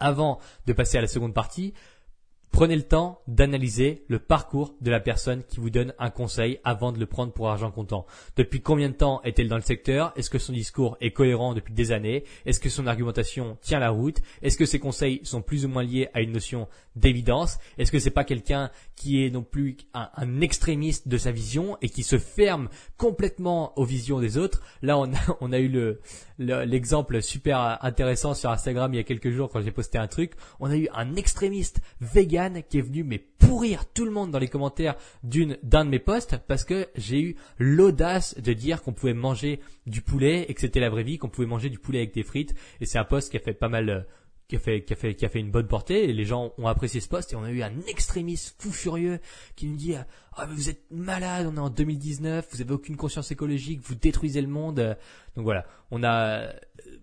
Avant 0.00 0.40
de 0.66 0.72
passer 0.72 0.98
à 0.98 1.00
la 1.00 1.06
seconde 1.06 1.34
partie, 1.34 1.74
Prenez 2.52 2.76
le 2.76 2.82
temps 2.82 3.22
d'analyser 3.26 4.04
le 4.08 4.18
parcours 4.18 4.74
de 4.82 4.90
la 4.90 5.00
personne 5.00 5.42
qui 5.42 5.58
vous 5.58 5.70
donne 5.70 5.94
un 5.98 6.10
conseil 6.10 6.60
avant 6.64 6.92
de 6.92 6.98
le 6.98 7.06
prendre 7.06 7.32
pour 7.32 7.48
argent 7.48 7.70
comptant. 7.70 8.06
Depuis 8.36 8.60
combien 8.60 8.90
de 8.90 8.94
temps 8.94 9.22
est-elle 9.24 9.48
dans 9.48 9.56
le 9.56 9.62
secteur? 9.62 10.12
Est-ce 10.16 10.28
que 10.28 10.38
son 10.38 10.52
discours 10.52 10.98
est 11.00 11.12
cohérent 11.12 11.54
depuis 11.54 11.72
des 11.72 11.92
années? 11.92 12.24
Est-ce 12.44 12.60
que 12.60 12.68
son 12.68 12.86
argumentation 12.86 13.56
tient 13.62 13.78
la 13.78 13.88
route? 13.88 14.18
Est-ce 14.42 14.58
que 14.58 14.66
ses 14.66 14.78
conseils 14.78 15.20
sont 15.24 15.40
plus 15.40 15.64
ou 15.64 15.68
moins 15.68 15.82
liés 15.82 16.10
à 16.12 16.20
une 16.20 16.32
notion 16.32 16.68
d'évidence? 16.94 17.58
Est-ce 17.78 17.90
que 17.90 17.98
c'est 17.98 18.10
pas 18.10 18.22
quelqu'un 18.22 18.70
qui 18.96 19.24
est 19.24 19.30
non 19.30 19.42
plus 19.42 19.78
un, 19.94 20.40
extrémiste 20.42 21.08
de 21.08 21.16
sa 21.16 21.32
vision 21.32 21.78
et 21.80 21.88
qui 21.88 22.02
se 22.02 22.18
ferme 22.18 22.68
complètement 22.98 23.76
aux 23.78 23.84
visions 23.84 24.20
des 24.20 24.36
autres? 24.36 24.60
Là, 24.82 24.98
on 24.98 25.52
a, 25.52 25.58
eu 25.58 25.68
le, 25.68 26.00
l'exemple 26.36 27.22
super 27.22 27.82
intéressant 27.82 28.34
sur 28.34 28.50
Instagram 28.50 28.92
il 28.92 28.98
y 28.98 29.00
a 29.00 29.04
quelques 29.04 29.30
jours 29.30 29.48
quand 29.48 29.62
j'ai 29.62 29.70
posté 29.70 29.96
un 29.96 30.06
truc. 30.06 30.34
On 30.60 30.70
a 30.70 30.76
eu 30.76 30.88
un 30.92 31.16
extrémiste 31.16 31.80
vegan 32.00 32.41
qui 32.50 32.78
est 32.78 32.82
venu 32.82 33.04
mais 33.04 33.18
pourrir 33.18 33.86
tout 33.86 34.04
le 34.04 34.10
monde 34.10 34.30
dans 34.30 34.38
les 34.38 34.48
commentaires 34.48 34.96
d'une 35.22 35.58
d'un 35.62 35.84
de 35.84 35.90
mes 35.90 35.98
posts 35.98 36.38
parce 36.48 36.64
que 36.64 36.88
j'ai 36.94 37.20
eu 37.20 37.36
l'audace 37.58 38.38
de 38.38 38.52
dire 38.52 38.82
qu'on 38.82 38.92
pouvait 38.92 39.14
manger 39.14 39.60
du 39.86 40.00
poulet 40.00 40.46
et 40.48 40.54
que 40.54 40.60
c'était 40.60 40.80
la 40.80 40.90
vraie 40.90 41.02
vie, 41.02 41.18
qu'on 41.18 41.28
pouvait 41.28 41.46
manger 41.46 41.68
du 41.68 41.78
poulet 41.78 41.98
avec 41.98 42.14
des 42.14 42.22
frites. 42.22 42.54
Et 42.80 42.86
c'est 42.86 42.98
un 42.98 43.04
post 43.04 43.30
qui 43.30 43.36
a 43.36 43.40
fait 43.40 43.52
pas 43.52 43.68
mal 43.68 43.88
euh, 43.90 44.00
qui 44.48 44.56
a 44.56 44.58
fait 44.58 44.84
qui 44.84 44.94
fait 44.94 45.14
qui 45.14 45.24
a 45.24 45.28
fait 45.28 45.40
une 45.40 45.50
bonne 45.50 45.66
portée 45.66 46.08
et 46.08 46.12
les 46.12 46.24
gens 46.24 46.52
ont 46.58 46.66
apprécié 46.66 47.00
ce 47.00 47.08
post 47.08 47.32
et 47.32 47.36
on 47.36 47.44
a 47.44 47.50
eu 47.50 47.62
un 47.62 47.72
extrémiste 47.88 48.54
fou 48.60 48.70
furieux 48.70 49.18
qui 49.56 49.66
nous 49.66 49.76
dit 49.76 49.94
ah 50.36 50.46
mais 50.46 50.54
vous 50.54 50.70
êtes 50.70 50.82
malade 50.90 51.46
on 51.50 51.56
est 51.56 51.60
en 51.60 51.70
2019 51.70 52.48
vous 52.50 52.60
avez 52.60 52.72
aucune 52.72 52.96
conscience 52.96 53.30
écologique 53.30 53.80
vous 53.82 53.94
détruisez 53.94 54.40
le 54.40 54.48
monde 54.48 54.96
donc 55.36 55.44
voilà 55.44 55.66
on 55.90 56.02
a 56.02 56.48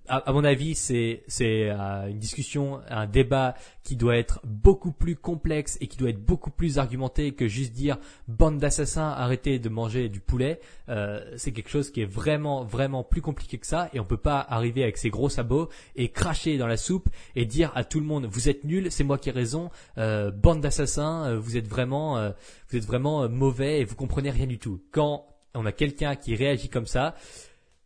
à, 0.09 0.33
mon 0.33 0.43
avis, 0.43 0.75
c'est 0.75 1.23
c'est 1.27 1.69
euh, 1.69 2.07
une 2.07 2.17
discussion, 2.17 2.81
un 2.89 3.05
débat 3.05 3.55
qui 3.83 3.95
doit 3.95 4.17
être 4.17 4.39
beaucoup 4.43 4.91
plus 4.91 5.15
complexe 5.15 5.77
et 5.81 5.87
qui 5.87 5.97
doit 5.97 6.09
être 6.09 6.23
beaucoup 6.23 6.49
plus 6.49 6.79
argumenté 6.79 7.33
que 7.33 7.47
juste 7.47 7.73
dire 7.73 7.97
bande 8.27 8.57
d'assassins, 8.57 9.09
arrêtez 9.09 9.59
de 9.59 9.69
manger 9.69 10.09
du 10.09 10.19
poulet. 10.19 10.59
Euh, 10.89 11.21
c'est 11.37 11.51
quelque 11.51 11.69
chose 11.69 11.91
qui 11.91 12.01
est 12.01 12.11
vraiment 12.11 12.63
vraiment 12.63 13.03
plus 13.03 13.21
compliqué 13.21 13.59
que 13.59 13.67
ça 13.67 13.89
et 13.93 13.99
on 13.99 14.05
peut 14.05 14.17
pas 14.17 14.39
arriver 14.39 14.81
avec 14.83 14.97
ses 14.97 15.09
gros 15.09 15.29
sabots 15.29 15.69
et 15.95 16.09
cracher 16.09 16.57
dans 16.57 16.67
la 16.67 16.77
soupe 16.77 17.09
et 17.35 17.45
dire 17.45 17.71
à 17.75 17.83
tout 17.83 17.99
le 17.99 18.05
monde 18.05 18.25
vous 18.25 18.49
êtes 18.49 18.63
nuls, 18.63 18.91
c'est 18.91 19.03
moi 19.03 19.19
qui 19.19 19.29
ai 19.29 19.31
raison, 19.31 19.69
euh, 19.99 20.31
bande 20.31 20.61
d'assassins, 20.61 21.35
vous 21.35 21.55
êtes 21.55 21.67
vraiment 21.67 22.31
vous 22.69 22.77
êtes 22.77 22.85
vraiment 22.85 23.27
mauvais 23.29 23.81
et 23.81 23.83
vous 23.85 23.95
comprenez 23.95 24.29
rien 24.29 24.47
du 24.47 24.59
tout. 24.59 24.81
Quand 24.91 25.25
on 25.55 25.65
a 25.65 25.71
quelqu'un 25.71 26.15
qui 26.15 26.35
réagit 26.35 26.69
comme 26.69 26.85
ça, 26.85 27.15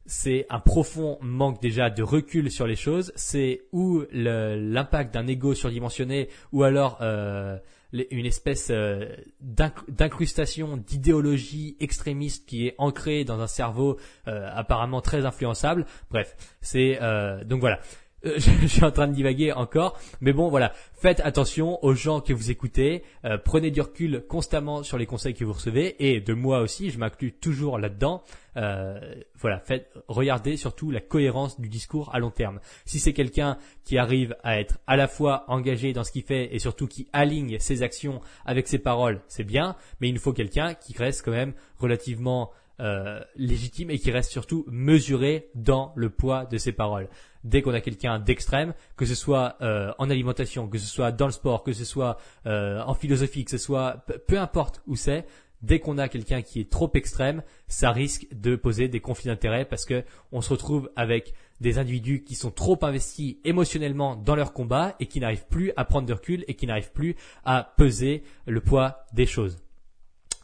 c'est 0.05 0.45
un 0.49 0.59
profond 0.59 1.17
manque 1.21 1.61
déjà 1.61 1.89
de 1.89 2.03
recul 2.03 2.51
sur 2.51 2.67
les 2.67 2.75
choses. 2.75 3.13
C'est 3.15 3.61
ou 3.71 4.03
l'impact 4.11 5.13
d'un 5.13 5.27
ego 5.27 5.53
surdimensionné, 5.53 6.27
ou 6.51 6.63
alors 6.63 6.97
euh, 7.01 7.57
une 7.93 8.25
espèce 8.25 8.67
euh, 8.69 9.15
d'inc- 9.39 9.89
d'incrustation 9.89 10.75
d'idéologie 10.75 11.77
extrémiste 11.79 12.49
qui 12.49 12.67
est 12.67 12.75
ancrée 12.79 13.23
dans 13.23 13.39
un 13.39 13.47
cerveau 13.47 13.97
euh, 14.27 14.49
apparemment 14.53 14.99
très 14.99 15.25
influençable. 15.25 15.85
Bref, 16.11 16.35
c'est 16.59 16.99
euh, 17.01 17.45
donc 17.45 17.61
voilà. 17.61 17.79
Euh, 18.25 18.35
je, 18.37 18.67
suis 18.67 18.83
en 18.83 18.91
train 18.91 19.07
de 19.07 19.13
divaguer 19.13 19.51
encore, 19.51 19.99
mais 20.21 20.33
bon 20.33 20.49
voilà, 20.49 20.73
faites 20.93 21.19
attention 21.21 21.83
aux 21.83 21.93
gens 21.93 22.21
que 22.21 22.33
vous 22.33 22.51
écoutez, 22.51 23.03
euh, 23.25 23.37
prenez 23.37 23.71
du 23.71 23.81
recul 23.81 24.23
constamment 24.27 24.83
sur 24.83 24.97
les 24.97 25.05
conseils 25.05 25.33
que 25.33 25.43
vous 25.43 25.53
recevez. 25.53 25.95
Et 25.99 26.21
de 26.21 26.33
moi 26.33 26.59
aussi, 26.59 26.89
je 26.89 26.99
m'inclus 26.99 27.33
toujours 27.33 27.77
là-dedans. 27.77 28.23
Euh, 28.55 28.99
voilà, 29.35 29.59
faites 29.59 29.91
regardez 30.07 30.57
surtout 30.57 30.91
la 30.91 31.01
cohérence 31.01 31.59
du 31.59 31.69
discours 31.69 32.13
à 32.13 32.19
long 32.19 32.29
terme. 32.29 32.59
Si 32.85 32.99
c'est 32.99 33.13
quelqu'un 33.13 33.57
qui 33.83 33.97
arrive 33.97 34.35
à 34.43 34.59
être 34.59 34.79
à 34.87 34.95
la 34.95 35.07
fois 35.07 35.45
engagé 35.47 35.91
dans 35.91 36.03
ce 36.03 36.11
qu'il 36.11 36.23
fait 36.23 36.53
et 36.53 36.59
surtout 36.59 36.87
qui 36.87 37.07
aligne 37.13 37.57
ses 37.59 37.81
actions 37.81 38.21
avec 38.45 38.67
ses 38.67 38.79
paroles, 38.79 39.21
c'est 39.27 39.43
bien, 39.43 39.75
mais 39.99 40.09
il 40.09 40.13
nous 40.13 40.19
faut 40.19 40.33
quelqu'un 40.33 40.75
qui 40.75 40.95
reste 40.97 41.25
quand 41.25 41.31
même 41.31 41.53
relativement 41.79 42.51
euh, 42.79 43.19
légitime 43.35 43.91
et 43.91 43.99
qui 43.99 44.11
reste 44.11 44.31
surtout 44.31 44.65
mesuré 44.67 45.49
dans 45.55 45.93
le 45.95 46.09
poids 46.09 46.45
de 46.45 46.57
ses 46.57 46.71
paroles. 46.71 47.07
Dès 47.43 47.61
qu'on 47.61 47.73
a 47.73 47.81
quelqu'un 47.81 48.19
d'extrême, 48.19 48.73
que 48.95 49.05
ce 49.05 49.15
soit 49.15 49.57
euh, 49.61 49.91
en 49.99 50.09
alimentation, 50.09 50.67
que 50.67 50.77
ce 50.77 50.87
soit 50.87 51.11
dans 51.11 51.25
le 51.27 51.31
sport, 51.31 51.63
que 51.63 51.73
ce 51.73 51.85
soit 51.85 52.17
euh, 52.45 52.81
en 52.85 52.93
philosophie, 52.93 53.45
que 53.45 53.51
ce 53.51 53.57
soit 53.57 54.05
peu- 54.27 54.39
importe 54.39 54.81
où 54.87 54.95
c'est, 54.95 55.25
dès 55.61 55.79
qu'on 55.79 55.97
a 55.97 56.09
quelqu'un 56.09 56.41
qui 56.41 56.59
est 56.59 56.69
trop 56.69 56.91
extrême, 56.93 57.43
ça 57.67 57.91
risque 57.91 58.27
de 58.33 58.55
poser 58.55 58.87
des 58.87 58.99
conflits 59.01 59.27
d'intérêts 59.27 59.65
parce 59.65 59.85
que 59.85 60.03
on 60.31 60.41
se 60.41 60.49
retrouve 60.49 60.89
avec 60.95 61.33
des 61.61 61.77
individus 61.77 62.23
qui 62.23 62.35
sont 62.35 62.51
trop 62.51 62.77
investis 62.81 63.37
émotionnellement 63.45 64.15
dans 64.15 64.35
leur 64.35 64.51
combat 64.51 64.95
et 64.99 65.05
qui 65.05 65.19
n'arrivent 65.19 65.47
plus 65.47 65.71
à 65.77 65.85
prendre 65.85 66.07
de 66.07 66.13
recul 66.13 66.43
et 66.47 66.55
qui 66.55 66.67
n'arrivent 66.67 66.91
plus 66.91 67.15
à 67.45 67.73
peser 67.77 68.23
le 68.45 68.59
poids 68.61 69.05
des 69.13 69.25
choses. 69.25 69.63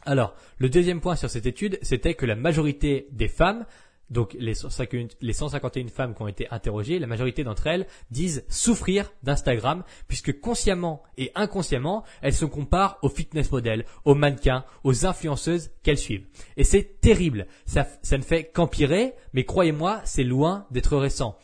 Alors, 0.06 0.34
le 0.58 0.68
deuxième 0.68 1.00
point 1.00 1.16
sur 1.16 1.30
cette 1.30 1.46
étude, 1.46 1.78
c'était 1.82 2.14
que 2.14 2.26
la 2.26 2.36
majorité 2.36 3.08
des 3.12 3.28
femmes, 3.28 3.66
donc 4.08 4.34
les 4.38 4.54
151 4.54 5.08
les 5.20 5.32
151 5.32 5.88
femmes 5.88 6.14
qui 6.14 6.22
ont 6.22 6.28
été 6.28 6.48
interrogées, 6.50 6.98
la 6.98 7.06
majorité 7.06 7.44
d'entre 7.44 7.66
elles 7.66 7.86
disent 8.10 8.44
souffrir 8.48 9.12
d'Instagram, 9.22 9.84
puisque 10.08 10.40
consciemment 10.40 11.02
et 11.16 11.30
inconsciemment, 11.34 12.04
elles 12.22 12.34
se 12.34 12.44
comparent 12.44 12.98
aux 13.02 13.08
fitness 13.08 13.52
models, 13.52 13.84
aux 14.04 14.14
mannequins, 14.14 14.64
aux 14.84 15.06
influenceuses 15.06 15.70
qu'elles 15.82 15.98
suivent. 15.98 16.26
Et 16.56 16.64
c'est 16.64 17.00
terrible. 17.00 17.46
Ça, 17.66 17.86
ne 18.12 18.22
fait 18.22 18.44
qu'empirer, 18.44 19.14
mais 19.32 19.44
croyez-moi, 19.44 20.00
c'est 20.04 20.24
loin 20.24 20.66
d'être 20.70 20.96
récent. 20.96 21.38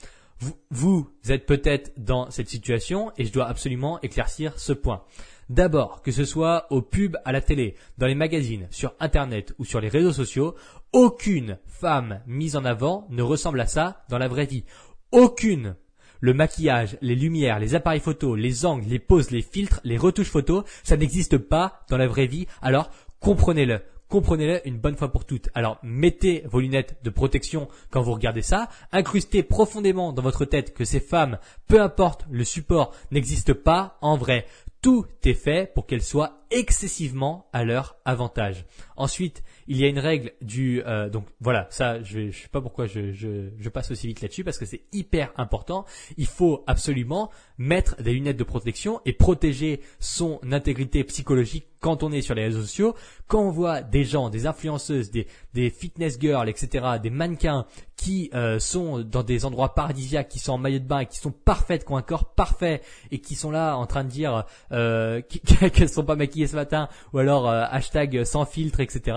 Vous 0.70 1.10
êtes 1.28 1.46
peut-être 1.46 1.92
dans 1.96 2.30
cette 2.30 2.48
situation 2.48 3.10
et 3.16 3.24
je 3.24 3.32
dois 3.32 3.46
absolument 3.46 4.00
éclaircir 4.02 4.58
ce 4.58 4.74
point. 4.74 5.04
D'abord, 5.48 6.02
que 6.02 6.10
ce 6.10 6.24
soit 6.24 6.66
aux 6.70 6.82
pubs 6.82 7.16
à 7.24 7.30
la 7.30 7.40
télé, 7.40 7.76
dans 7.98 8.06
les 8.06 8.16
magazines, 8.16 8.66
sur 8.70 8.94
Internet 8.98 9.54
ou 9.58 9.64
sur 9.64 9.80
les 9.80 9.88
réseaux 9.88 10.12
sociaux, 10.12 10.56
aucune 10.92 11.58
femme 11.66 12.20
mise 12.26 12.56
en 12.56 12.64
avant 12.64 13.06
ne 13.10 13.22
ressemble 13.22 13.60
à 13.60 13.66
ça 13.66 14.04
dans 14.08 14.18
la 14.18 14.26
vraie 14.28 14.46
vie. 14.46 14.64
Aucune. 15.12 15.76
Le 16.20 16.34
maquillage, 16.34 16.98
les 17.00 17.14
lumières, 17.14 17.60
les 17.60 17.76
appareils 17.76 18.00
photos, 18.00 18.36
les 18.36 18.66
angles, 18.66 18.88
les 18.88 18.98
poses, 18.98 19.30
les 19.30 19.42
filtres, 19.42 19.80
les 19.84 19.98
retouches 19.98 20.30
photos, 20.30 20.64
ça 20.82 20.96
n'existe 20.96 21.38
pas 21.38 21.84
dans 21.90 21.98
la 21.98 22.08
vraie 22.08 22.26
vie. 22.26 22.46
Alors, 22.60 22.90
comprenez-le. 23.20 23.82
Comprenez-le 24.08 24.66
une 24.66 24.78
bonne 24.78 24.96
fois 24.96 25.10
pour 25.10 25.24
toutes. 25.24 25.48
Alors, 25.54 25.78
mettez 25.82 26.44
vos 26.46 26.60
lunettes 26.60 26.96
de 27.02 27.10
protection 27.10 27.68
quand 27.90 28.02
vous 28.02 28.12
regardez 28.12 28.42
ça. 28.42 28.68
Incrustez 28.92 29.42
profondément 29.42 30.12
dans 30.12 30.22
votre 30.22 30.44
tête 30.44 30.74
que 30.74 30.84
ces 30.84 31.00
femmes, 31.00 31.38
peu 31.66 31.80
importe 31.80 32.24
le 32.30 32.44
support, 32.44 32.92
n'existent 33.10 33.54
pas 33.54 33.98
en 34.00 34.16
vrai. 34.16 34.46
Tout 34.86 35.04
est 35.24 35.34
fait 35.34 35.74
pour 35.74 35.84
qu'elles 35.84 36.00
soient 36.00 36.45
excessivement 36.50 37.48
à 37.52 37.64
leur 37.64 37.96
avantage. 38.04 38.64
Ensuite, 38.96 39.42
il 39.68 39.76
y 39.76 39.84
a 39.84 39.88
une 39.88 39.98
règle 39.98 40.32
du 40.40 40.82
euh, 40.84 41.08
donc 41.08 41.26
voilà 41.40 41.66
ça 41.70 42.02
je 42.02 42.20
ne 42.20 42.30
sais 42.30 42.48
pas 42.48 42.60
pourquoi 42.60 42.86
je, 42.86 43.12
je, 43.12 43.68
passe 43.68 43.90
aussi 43.90 44.06
vite 44.06 44.22
là-dessus 44.22 44.44
parce 44.44 44.58
que 44.58 44.64
c'est 44.64 44.82
hyper 44.92 45.32
important. 45.36 45.84
Il 46.16 46.26
faut 46.26 46.64
absolument 46.66 47.30
mettre 47.58 48.00
des 48.02 48.12
lunettes 48.12 48.36
de 48.36 48.44
protection 48.44 49.00
et 49.04 49.12
protéger 49.12 49.80
son 49.98 50.40
intégrité 50.50 51.04
psychologique 51.04 51.66
quand 51.80 52.02
on 52.02 52.10
est 52.10 52.20
sur 52.20 52.34
les 52.34 52.44
réseaux 52.44 52.62
sociaux. 52.62 52.94
Quand 53.28 53.40
on 53.40 53.50
voit 53.50 53.80
des 53.82 54.04
gens, 54.04 54.28
des 54.28 54.46
influenceuses, 54.46 55.10
des, 55.10 55.26
des 55.54 55.70
fitness 55.70 56.18
girls, 56.20 56.48
etc., 56.48 56.84
des 57.02 57.10
mannequins 57.10 57.66
qui 57.96 58.30
euh, 58.34 58.58
sont 58.58 59.00
dans 59.00 59.22
des 59.22 59.44
endroits 59.44 59.74
paradisiaques, 59.74 60.28
qui 60.28 60.38
sont 60.38 60.52
en 60.52 60.58
maillot 60.58 60.80
de 60.80 60.84
bain 60.84 61.00
et 61.00 61.06
qui 61.06 61.18
sont 61.18 61.32
parfaites, 61.32 61.84
qui 61.84 61.92
ont 61.92 61.96
un 61.96 62.02
corps 62.02 62.34
parfait 62.34 62.82
et 63.10 63.20
qui 63.20 63.34
sont 63.34 63.50
là 63.50 63.76
en 63.76 63.86
train 63.86 64.04
de 64.04 64.10
dire 64.10 64.44
euh, 64.72 65.22
qu'elles 65.72 65.88
sont 65.88 66.04
pas 66.04 66.16
maquillées 66.16 66.35
ce 66.44 66.56
matin 66.56 66.88
ou 67.12 67.18
alors 67.18 67.48
euh, 67.48 67.64
hashtag 67.70 68.24
sans 68.24 68.44
filtre, 68.44 68.80
etc. 68.80 69.16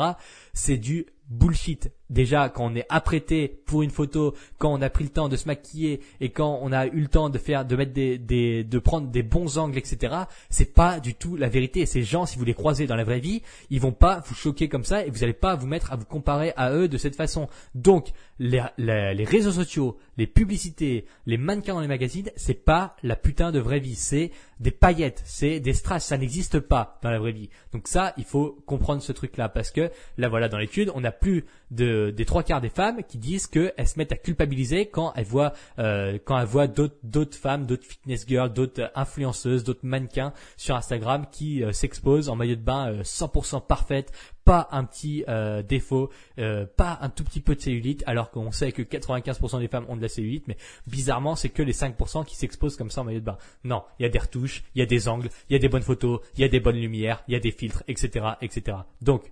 C'est 0.54 0.78
du 0.78 1.08
bullshit. 1.30 1.92
Déjà, 2.10 2.50
quand 2.50 2.66
on 2.66 2.76
est 2.76 2.88
apprêté 2.90 3.48
pour 3.48 3.84
une 3.84 3.92
photo, 3.92 4.34
quand 4.58 4.74
on 4.74 4.82
a 4.82 4.90
pris 4.90 5.04
le 5.04 5.12
temps 5.12 5.30
de 5.30 5.36
se 5.36 5.48
maquiller 5.48 6.02
et 6.20 6.32
quand 6.32 6.60
on 6.64 6.72
a 6.72 6.88
eu 6.88 7.02
le 7.02 7.08
temps 7.08 7.30
de 7.30 7.38
faire, 7.38 7.66
de 7.66 7.76
mettre 7.76 7.94
des, 7.94 8.18
des 8.18 8.64
de 8.64 8.80
prendre 8.80 9.08
des 9.10 9.22
bons 9.22 9.60
angles, 9.60 9.78
etc. 9.78 10.16
C'est 10.50 10.74
pas 10.74 11.00
du 11.00 11.14
tout 11.14 11.36
la 11.36 11.50
vérité. 11.50 11.86
Ces 11.86 12.02
gens, 12.02 12.26
si 12.26 12.40
vous 12.40 12.46
les 12.46 12.56
croisez 12.56 12.88
dans 12.88 12.96
la 12.96 13.04
vraie 13.04 13.20
vie, 13.20 13.44
ils 13.70 13.80
vont 13.80 13.92
pas 13.92 14.24
vous 14.26 14.34
choquer 14.34 14.70
comme 14.70 14.84
ça 14.84 15.06
et 15.06 15.12
vous 15.12 15.20
n'allez 15.20 15.34
pas 15.34 15.56
vous 15.56 15.68
mettre 15.68 15.94
à 15.94 15.98
vous 15.98 16.06
comparer 16.06 16.52
à 16.58 16.74
eux 16.74 16.88
de 16.88 16.98
cette 16.98 17.16
façon. 17.16 17.48
Donc, 17.76 18.12
les, 18.40 18.64
les, 18.78 19.14
les 19.14 19.26
réseaux 19.26 19.52
sociaux, 19.52 19.98
les 20.18 20.26
publicités, 20.26 21.06
les 21.28 21.38
mannequins 21.38 21.76
dans 21.76 21.82
les 21.82 21.88
magazines, 21.88 22.32
c'est 22.36 22.54
pas 22.54 22.96
la 23.04 23.16
putain 23.16 23.52
de 23.52 23.60
vraie 23.60 23.80
vie. 23.80 23.96
C'est 23.96 24.32
des 24.60 24.72
paillettes, 24.72 25.22
c'est 25.26 25.60
des 25.60 25.74
strass. 25.74 26.06
Ça 26.06 26.18
n'existe 26.18 26.60
pas 26.60 27.00
dans 27.04 27.12
la 27.12 27.20
vraie 27.20 27.34
vie. 27.34 27.50
Donc 27.72 27.88
ça, 27.88 28.14
il 28.18 28.24
faut 28.24 28.58
comprendre 28.66 29.02
ce 29.04 29.12
truc-là 29.12 29.48
parce 29.50 29.70
que 29.70 29.92
là, 30.18 30.28
voilà, 30.28 30.50
dans 30.50 30.58
l'étude, 30.58 30.92
on 30.96 31.04
a 31.04 31.12
plus 31.20 31.46
de, 31.72 32.12
des 32.16 32.26
trois 32.26 32.44
quarts 32.44 32.62
des 32.62 32.70
femmes 32.70 33.04
qui 33.04 33.18
disent 33.18 33.48
qu'elles 33.48 33.88
se 33.88 33.98
mettent 33.98 34.12
à 34.12 34.18
culpabiliser 34.18 34.88
quand 34.88 35.14
elles 35.16 35.26
voient, 35.26 35.54
euh, 35.78 36.18
quand 36.24 36.40
elles 36.40 36.48
voient 36.48 36.68
d'autres, 36.68 36.98
d'autres 37.04 37.38
femmes, 37.38 37.66
d'autres 37.66 37.86
fitness 37.86 38.26
girls, 38.28 38.52
d'autres 38.52 38.82
euh, 38.82 38.88
influenceuses, 38.96 39.64
d'autres 39.64 39.86
mannequins 39.86 40.34
sur 40.58 40.76
Instagram 40.76 41.26
qui 41.32 41.64
euh, 41.64 41.72
s'exposent 41.72 42.30
en 42.30 42.36
maillot 42.36 42.56
de 42.56 42.62
bain 42.62 42.92
euh, 42.92 43.04
100% 43.04 43.66
parfaite, 43.66 44.12
pas 44.50 44.68
un 44.72 44.84
petit 44.84 45.24
euh, 45.28 45.62
défaut, 45.62 46.10
euh, 46.40 46.66
pas 46.66 46.98
un 47.02 47.10
tout 47.10 47.24
petit 47.24 47.40
peu 47.40 47.54
de 47.54 47.62
cellulite, 47.62 48.04
alors 48.08 48.32
qu'on 48.32 48.52
sait 48.52 48.72
que 48.72 48.82
95% 48.82 49.60
des 49.60 49.68
femmes 49.68 49.86
ont 49.90 49.96
de 49.96 50.02
la 50.02 50.08
cellulite, 50.08 50.48
mais 50.48 50.58
bizarrement, 50.88 51.36
c'est 51.36 51.50
que 51.50 51.62
les 51.62 51.74
5% 51.74 52.26
qui 52.26 52.36
s'exposent 52.36 52.76
comme 52.76 52.90
ça 52.90 53.02
en 53.02 53.04
maillot 53.04 53.20
de 53.20 53.26
bain. 53.26 53.38
Non, 53.64 53.84
il 54.00 54.04
y 54.04 54.06
a 54.08 54.10
des 54.10 54.18
retouches, 54.18 54.64
il 54.74 54.80
y 54.80 54.82
a 54.82 54.88
des 54.88 55.08
angles, 55.08 55.30
il 55.50 55.54
y 55.54 55.56
a 55.56 55.60
des 55.60 55.70
bonnes 55.70 55.84
photos, 55.84 56.22
il 56.36 56.42
y 56.42 56.44
a 56.44 56.48
des 56.48 56.60
bonnes 56.60 56.78
lumières, 56.78 57.24
il 57.28 57.34
y 57.34 57.38
a 57.38 57.40
des 57.40 57.52
filtres, 57.52 57.84
etc., 57.88 58.26
etc. 58.42 58.78
Donc, 59.04 59.32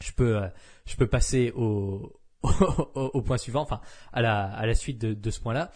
je 0.00 0.12
peux, 0.12 0.36
euh, 0.36 0.46
je 0.88 0.96
peux 0.96 1.06
passer 1.06 1.52
au, 1.56 2.18
au, 2.42 3.22
point 3.22 3.36
suivant, 3.36 3.62
enfin 3.62 3.80
à 4.12 4.22
la, 4.22 4.74
suite 4.74 4.98
de, 4.98 5.30
ce 5.30 5.40
point-là. 5.40 5.70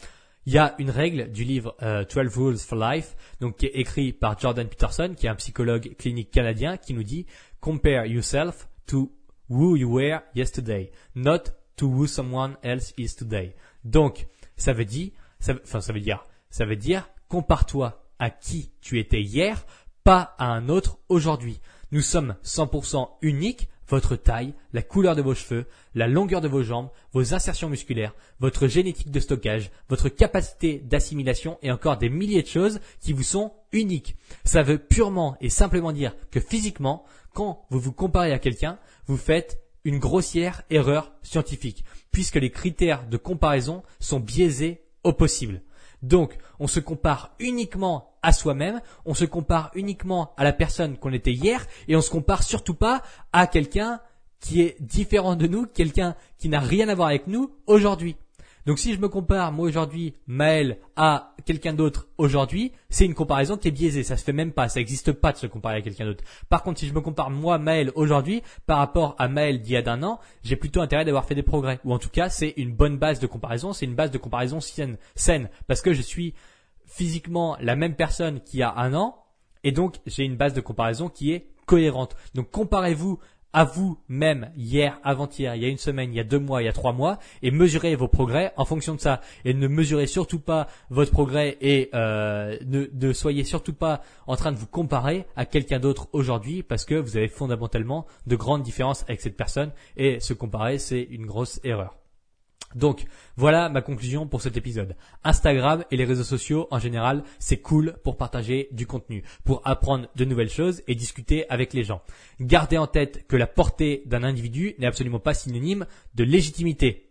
Il 0.45 0.53
y 0.53 0.59
a 0.59 0.75
une 0.79 0.91
règle 0.91 1.31
du 1.31 1.45
livre 1.45 1.77
euh, 1.83 2.05
12 2.05 2.37
Rules 2.37 2.59
for 2.59 2.77
Life, 2.77 3.15
donc 3.41 3.59
qui 3.59 3.67
est 3.67 3.77
écrit 3.77 4.13
par 4.13 4.37
Jordan 4.39 4.67
Peterson, 4.67 5.15
qui 5.17 5.27
est 5.27 5.29
un 5.29 5.37
psychologue 5.37 5.95
clinique 5.97 6.33
canadien, 6.33 6.77
qui 6.77 6.95
nous 6.95 7.05
dit 7.05 7.27
Compare 7.61 8.07
yourself 8.07 8.69
to 8.87 9.13
who 9.49 9.77
you 9.77 9.89
were 9.89 10.21
yesterday, 10.35 10.91
not 11.15 11.45
to 11.77 11.87
who 11.87 12.07
someone 12.07 12.57
else 12.65 12.93
is 12.99 13.15
today. 13.15 13.55
Donc, 13.85 14.27
ça 14.57 14.73
veut 14.73 14.85
dire, 14.85 15.11
ça, 15.39 15.55
enfin 15.63 15.81
ça 15.81 15.93
veut 15.93 16.01
dire, 16.01 16.25
ça 16.51 16.65
veut 16.65 16.77
dire 16.77 17.09
compare-toi 17.29 18.05
à 18.19 18.31
qui 18.31 18.73
tu 18.81 18.99
étais 18.99 19.23
hier, 19.23 19.65
pas 20.05 20.35
à 20.39 20.47
un 20.47 20.69
autre 20.69 20.99
aujourd'hui. 21.09 21.61
Nous 21.93 22.03
sommes 22.03 22.37
100% 22.45 23.09
uniques, 23.23 23.69
votre 23.89 24.17
taille, 24.17 24.55
la 24.73 24.83
couleur 24.83 25.17
de 25.17 25.23
vos 25.23 25.35
cheveux, 25.35 25.67
la 25.95 26.09
longueur 26.09 26.41
de 26.41 26.49
vos 26.49 26.63
jambes, 26.63 26.89
vos 27.13 27.35
insertions 27.35 27.69
musculaires, 27.69 28.15
votre 28.41 28.67
génétique 28.67 29.11
de 29.11 29.21
stockage, 29.21 29.71
votre 29.89 30.09
capacité 30.09 30.79
d'assimilation 30.79 31.59
et 31.63 31.71
encore 31.71 31.99
des 31.99 32.09
milliers 32.09 32.43
de 32.43 32.49
choses 32.49 32.81
qui 33.01 33.13
vous 33.13 33.23
sont 33.23 33.53
uniques. 33.73 34.17
Ça 34.45 34.63
veut 34.63 34.79
purement 34.79 35.37
et 35.41 35.51
simplement 35.51 35.93
dire 35.93 36.15
que 36.31 36.41
physiquement, 36.41 37.05
quand 37.35 37.65
vous 37.71 37.81
vous 37.81 37.93
comparez 37.93 38.33
à 38.33 38.39
quelqu'un, 38.39 38.79
vous 39.07 39.17
faites 39.17 39.61
une 39.85 39.99
grossière 39.99 40.63
erreur 40.71 41.13
scientifique, 41.23 41.85
puisque 42.13 42.37
les 42.37 42.51
critères 42.51 43.07
de 43.09 43.17
comparaison 43.17 43.83
sont 44.01 44.21
biaisés 44.21 44.83
au 45.03 45.13
possible. 45.13 45.63
Donc, 46.03 46.37
on 46.59 46.67
se 46.67 46.81
compare 46.81 47.35
uniquement 47.39 48.15
à 48.23 48.33
soi-même, 48.33 48.81
on 49.05 49.15
se 49.15 49.25
compare 49.25 49.71
uniquement 49.75 50.33
à 50.37 50.45
la 50.45 50.53
personne 50.53 50.97
qu'on 50.97 51.13
était 51.13 51.33
hier, 51.33 51.67
et 51.89 51.97
on 51.97 52.01
se 52.01 52.11
compare 52.11 52.43
surtout 52.43 52.75
pas 52.75 53.03
à 53.33 53.47
quelqu'un 53.47 54.01
qui 54.41 54.63
est 54.63 54.77
différent 54.81 55.37
de 55.37 55.47
nous, 55.47 55.67
quelqu'un 55.67 56.17
qui 56.39 56.49
n'a 56.49 56.61
rien 56.61 56.89
à 56.89 56.95
voir 56.95 57.09
avec 57.09 57.29
nous 57.29 57.55
aujourd'hui. 57.67 58.17
Donc 58.67 58.79
si 58.79 58.95
je 58.95 59.01
me 59.01 59.09
compare 59.09 59.53
moi 59.53 59.67
aujourd'hui, 59.67 60.15
Maël, 60.27 60.79
à 60.97 61.35
quelqu'un 61.45 61.73
d'autre 61.73 62.09
aujourd'hui, 62.19 62.73
c'est 62.91 63.05
une 63.05 63.15
comparaison 63.15 63.57
qui 63.57 63.69
est 63.69 63.73
biaisée. 63.73 64.03
Ça 64.05 64.17
se 64.17 64.25
fait 64.25 64.33
même 64.33 64.53
pas, 64.53 64.69
ça 64.69 64.81
n'existe 64.81 65.13
pas 65.13 65.33
de 65.33 65.39
se 65.39 65.47
comparer 65.47 65.77
à 65.77 65.83
quelqu'un 65.83 66.07
d'autre. 66.07 66.25
Par 66.49 66.63
contre, 66.63 66.81
si 66.81 66.87
je 66.87 66.95
me 66.95 67.01
compare 67.01 67.31
moi, 67.31 67.59
Maël, 67.59 67.91
aujourd'hui, 67.95 68.43
par 68.67 68.79
rapport 68.79 69.17
à 69.19 69.29
Maël 69.29 69.61
d'il 69.61 69.73
y 69.73 69.77
a 69.77 69.83
d'un 69.83 70.03
an, 70.03 70.21
j'ai 70.43 70.57
plutôt 70.57 70.81
intérêt 70.81 71.05
d'avoir 71.05 71.25
fait 71.25 71.35
des 71.35 71.43
progrès. 71.43 71.81
Ou 71.85 71.93
en 71.93 71.99
tout 71.99 72.11
cas, 72.11 72.29
c'est 72.29 72.55
une 72.57 72.73
bonne 72.73 72.99
base 72.99 73.19
de 73.19 73.27
comparaison, 73.27 73.73
c'est 73.73 73.87
une 73.87 73.95
base 73.95 74.11
de 74.11 74.19
comparaison 74.19 74.61
saine, 74.61 74.97
saine. 75.15 75.49
Parce 75.67 75.83
que 75.83 75.93
je 75.93 76.03
suis 76.03 76.35
physiquement 76.87 77.57
la 77.61 77.75
même 77.75 77.97
personne 77.97 78.41
qu'il 78.41 78.61
y 78.61 78.63
a 78.63 78.75
un 78.77 78.95
an, 78.95 79.19
Et 79.65 79.71
donc, 79.71 80.01
j'ai 80.07 80.25
une 80.25 80.37
base 80.37 80.55
de 80.55 80.61
comparaison 80.61 81.09
qui 81.09 81.33
est 81.33 81.47
cohérente. 81.67 82.17
Donc, 82.35 82.51
comparez-vous 82.51 83.21
à 83.53 83.65
vous-même 83.65 84.51
hier, 84.57 84.99
avant-hier, 85.05 85.55
il 85.55 85.63
y 85.63 85.65
a 85.65 85.69
une 85.69 85.79
semaine, 85.79 86.13
il 86.13 86.17
y 86.17 86.21
a 86.21 86.25
deux 86.25 86.39
mois, 86.39 86.63
il 86.63 86.67
y 86.67 86.69
a 86.69 86.73
trois 86.73 86.93
mois, 86.93 87.19
et 87.43 87.51
mesurez 87.51 87.95
vos 87.95 88.09
progrès 88.09 88.53
en 88.57 88.65
fonction 88.65 88.95
de 88.95 89.01
ça. 89.01 89.21
Et 89.45 89.55
ne 89.55 89.69
mesurez 89.69 90.07
surtout 90.07 90.41
pas 90.41 90.69
votre 90.91 91.11
progrès 91.11 91.59
et 91.61 91.91
euh, 91.95 92.59
ne, 92.67 92.87
ne 92.93 93.13
soyez 93.13 93.45
surtout 93.45 93.75
pas 93.75 94.03
en 94.27 94.37
train 94.37 94.53
de 94.53 94.57
vous 94.57 94.67
comparer 94.67 95.27
à 95.37 95.45
quelqu'un 95.47 95.79
d'autre 95.79 96.09
aujourd'hui 96.13 96.63
parce 96.63 96.85
que 96.85 96.95
vous 96.95 97.17
avez 97.17 97.29
fondamentalement 97.29 98.07
de 98.27 98.37
grandes 98.37 98.63
différences 98.63 99.03
avec 99.05 99.21
cette 99.21 99.37
personne 99.37 99.73
et 99.97 100.21
se 100.21 100.33
comparer, 100.33 100.79
c'est 100.79 101.03
une 101.03 101.27
grosse 101.27 101.61
erreur. 101.65 102.02
Donc 102.75 103.05
voilà 103.37 103.69
ma 103.69 103.83
conclusion 103.83 104.27
pour 104.27 104.43
cet 104.43 104.57
épisode. 104.57 104.97
Instagram 105.25 105.85
et 105.91 105.97
les 105.97 106.05
réseaux 106.05 106.25
sociaux 106.25 106.69
en 106.71 106.79
général, 106.79 107.23
c'est 107.39 107.59
cool 107.59 107.97
pour 108.05 108.17
partager 108.17 108.69
du 108.73 108.87
contenu, 108.87 109.25
pour 109.45 109.63
apprendre 109.65 110.09
de 110.17 110.25
nouvelles 110.25 110.51
choses 110.51 110.83
et 110.87 110.95
discuter 110.95 111.49
avec 111.51 111.73
les 111.73 111.85
gens. 111.85 112.03
Gardez 112.41 112.79
en 112.79 112.87
tête 112.87 113.27
que 113.27 113.37
la 113.37 113.47
portée 113.47 114.03
d'un 114.07 114.23
individu 114.23 114.75
n'est 114.79 114.87
absolument 114.87 115.21
pas 115.21 115.35
synonyme 115.35 115.87
de 116.15 116.25
légitimité. 116.25 117.11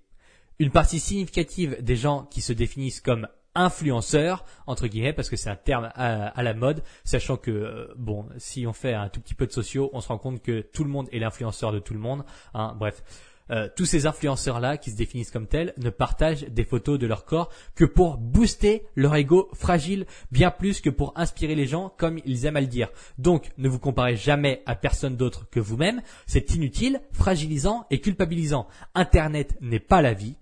Une 0.59 0.71
partie 0.71 0.99
significative 0.99 1.77
des 1.81 1.95
gens 1.95 2.27
qui 2.29 2.41
se 2.41 2.53
définissent 2.53 3.01
comme 3.01 3.27
influenceurs 3.55 4.45
entre 4.65 4.87
guillemets 4.87 5.13
parce 5.13 5.29
que 5.29 5.35
c'est 5.35 5.49
un 5.49 5.55
terme 5.55 5.91
à, 5.95 6.43
la 6.43 6.53
mode 6.53 6.83
sachant 7.03 7.35
que 7.35 7.51
euh, 7.51 7.93
bon 7.97 8.27
si 8.37 8.65
on 8.65 8.73
fait 8.73 8.93
un 8.93 9.09
tout 9.09 9.19
petit 9.19 9.35
peu 9.35 9.45
de 9.45 9.51
sociaux 9.51 9.89
on 9.93 9.99
se 9.99 10.07
rend 10.07 10.17
compte 10.17 10.41
que 10.41 10.61
tout 10.61 10.83
le 10.83 10.89
monde 10.89 11.09
est 11.11 11.19
l'influenceur 11.19 11.73
de 11.73 11.79
tout 11.79 11.93
le 11.93 11.99
monde 11.99 12.23
hein, 12.53 12.75
bref 12.79 13.03
euh, 13.51 13.67
tous 13.75 13.85
ces 13.85 14.05
influenceurs-là 14.05 14.77
qui 14.77 14.91
se 14.91 14.97
définissent 14.97 15.31
comme 15.31 15.47
tels 15.47 15.73
ne 15.77 15.89
partagent 15.89 16.45
des 16.45 16.63
photos 16.63 16.97
de 16.97 17.07
leur 17.07 17.25
corps 17.25 17.49
que 17.75 17.85
pour 17.85 18.17
booster 18.17 18.83
leur 18.95 19.15
ego 19.15 19.49
fragile, 19.53 20.05
bien 20.31 20.51
plus 20.51 20.81
que 20.81 20.89
pour 20.89 21.13
inspirer 21.15 21.55
les 21.55 21.67
gens 21.67 21.93
comme 21.97 22.19
ils 22.25 22.45
aiment 22.45 22.57
à 22.57 22.61
le 22.61 22.67
dire. 22.67 22.89
Donc, 23.17 23.51
ne 23.57 23.69
vous 23.69 23.79
comparez 23.79 24.15
jamais 24.15 24.63
à 24.65 24.75
personne 24.75 25.17
d'autre 25.17 25.47
que 25.49 25.59
vous-même. 25.59 26.01
C'est 26.27 26.55
inutile, 26.55 27.01
fragilisant 27.11 27.85
et 27.91 27.99
culpabilisant. 27.99 28.67
Internet 28.95 29.57
n'est 29.61 29.79
pas 29.79 30.01
la 30.01 30.13
vie. 30.13 30.35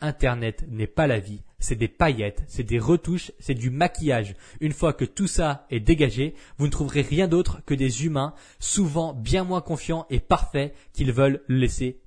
Internet 0.00 0.64
n'est 0.68 0.86
pas 0.86 1.06
la 1.06 1.18
vie, 1.18 1.42
c'est 1.58 1.74
des 1.74 1.88
paillettes, 1.88 2.44
c'est 2.48 2.62
des 2.62 2.78
retouches, 2.78 3.32
c'est 3.38 3.54
du 3.54 3.70
maquillage. 3.70 4.34
Une 4.60 4.72
fois 4.72 4.92
que 4.92 5.06
tout 5.06 5.26
ça 5.26 5.66
est 5.70 5.80
dégagé, 5.80 6.34
vous 6.58 6.66
ne 6.66 6.70
trouverez 6.70 7.00
rien 7.00 7.28
d'autre 7.28 7.62
que 7.64 7.74
des 7.74 8.04
humains, 8.04 8.34
souvent 8.58 9.14
bien 9.14 9.42
moins 9.42 9.62
confiants 9.62 10.06
et 10.10 10.20
parfaits 10.20 10.74
qu'ils 10.92 11.12
veulent 11.12 11.42
le 11.46 11.56
laisser 11.56 12.02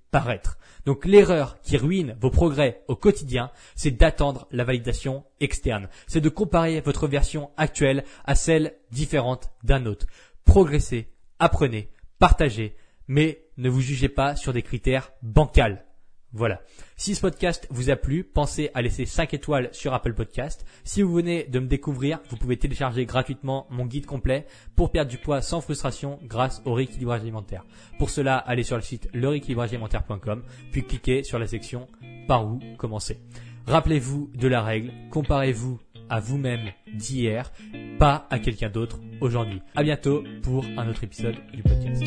Donc 0.85 1.05
l'erreur 1.05 1.61
qui 1.61 1.77
ruine 1.77 2.17
vos 2.19 2.31
progrès 2.31 2.83
au 2.87 2.95
quotidien, 2.95 3.51
c'est 3.75 3.91
d'attendre 3.91 4.47
la 4.51 4.63
validation 4.63 5.23
externe. 5.39 5.89
C'est 6.07 6.21
de 6.21 6.29
comparer 6.29 6.81
votre 6.81 7.07
version 7.07 7.51
actuelle 7.57 8.03
à 8.25 8.35
celle 8.35 8.75
différente 8.91 9.51
d'un 9.63 9.85
autre. 9.85 10.07
Progressez, 10.45 11.09
apprenez, 11.37 11.89
partagez, 12.17 12.75
mais 13.07 13.43
ne 13.57 13.69
vous 13.69 13.81
jugez 13.81 14.09
pas 14.09 14.35
sur 14.35 14.53
des 14.53 14.63
critères 14.63 15.11
bancals. 15.21 15.85
Voilà. 16.31 16.61
Si 16.95 17.15
ce 17.15 17.21
podcast 17.21 17.67
vous 17.71 17.89
a 17.89 17.95
plu, 17.95 18.23
pensez 18.23 18.69
à 18.73 18.81
laisser 18.81 19.05
5 19.05 19.33
étoiles 19.33 19.69
sur 19.71 19.93
Apple 19.93 20.13
Podcast. 20.13 20.65
Si 20.83 21.01
vous 21.01 21.13
venez 21.13 21.45
de 21.45 21.59
me 21.59 21.67
découvrir, 21.67 22.19
vous 22.29 22.37
pouvez 22.37 22.57
télécharger 22.57 23.05
gratuitement 23.05 23.65
mon 23.69 23.85
guide 23.85 24.05
complet 24.05 24.45
pour 24.75 24.91
perdre 24.91 25.09
du 25.09 25.17
poids 25.17 25.41
sans 25.41 25.61
frustration 25.61 26.19
grâce 26.23 26.61
au 26.65 26.73
rééquilibrage 26.73 27.21
alimentaire. 27.21 27.65
Pour 27.97 28.11
cela, 28.11 28.37
allez 28.37 28.63
sur 28.63 28.75
le 28.75 28.83
site 28.83 29.09
lerééquilibragealimentaire.com, 29.13 30.43
puis 30.71 30.83
cliquez 30.83 31.23
sur 31.23 31.39
la 31.39 31.47
section 31.47 31.87
par 32.27 32.45
où 32.45 32.59
commencer. 32.77 33.17
Rappelez-vous 33.65 34.29
de 34.35 34.47
la 34.47 34.61
règle, 34.61 34.91
comparez-vous 35.11 35.79
à 36.09 36.19
vous-même 36.19 36.71
d'hier, 36.93 37.51
pas 37.97 38.27
à 38.29 38.39
quelqu'un 38.39 38.69
d'autre 38.69 38.99
aujourd'hui. 39.21 39.61
À 39.75 39.83
bientôt 39.83 40.23
pour 40.41 40.65
un 40.77 40.89
autre 40.89 41.03
épisode 41.03 41.35
du 41.53 41.63
podcast. 41.63 42.03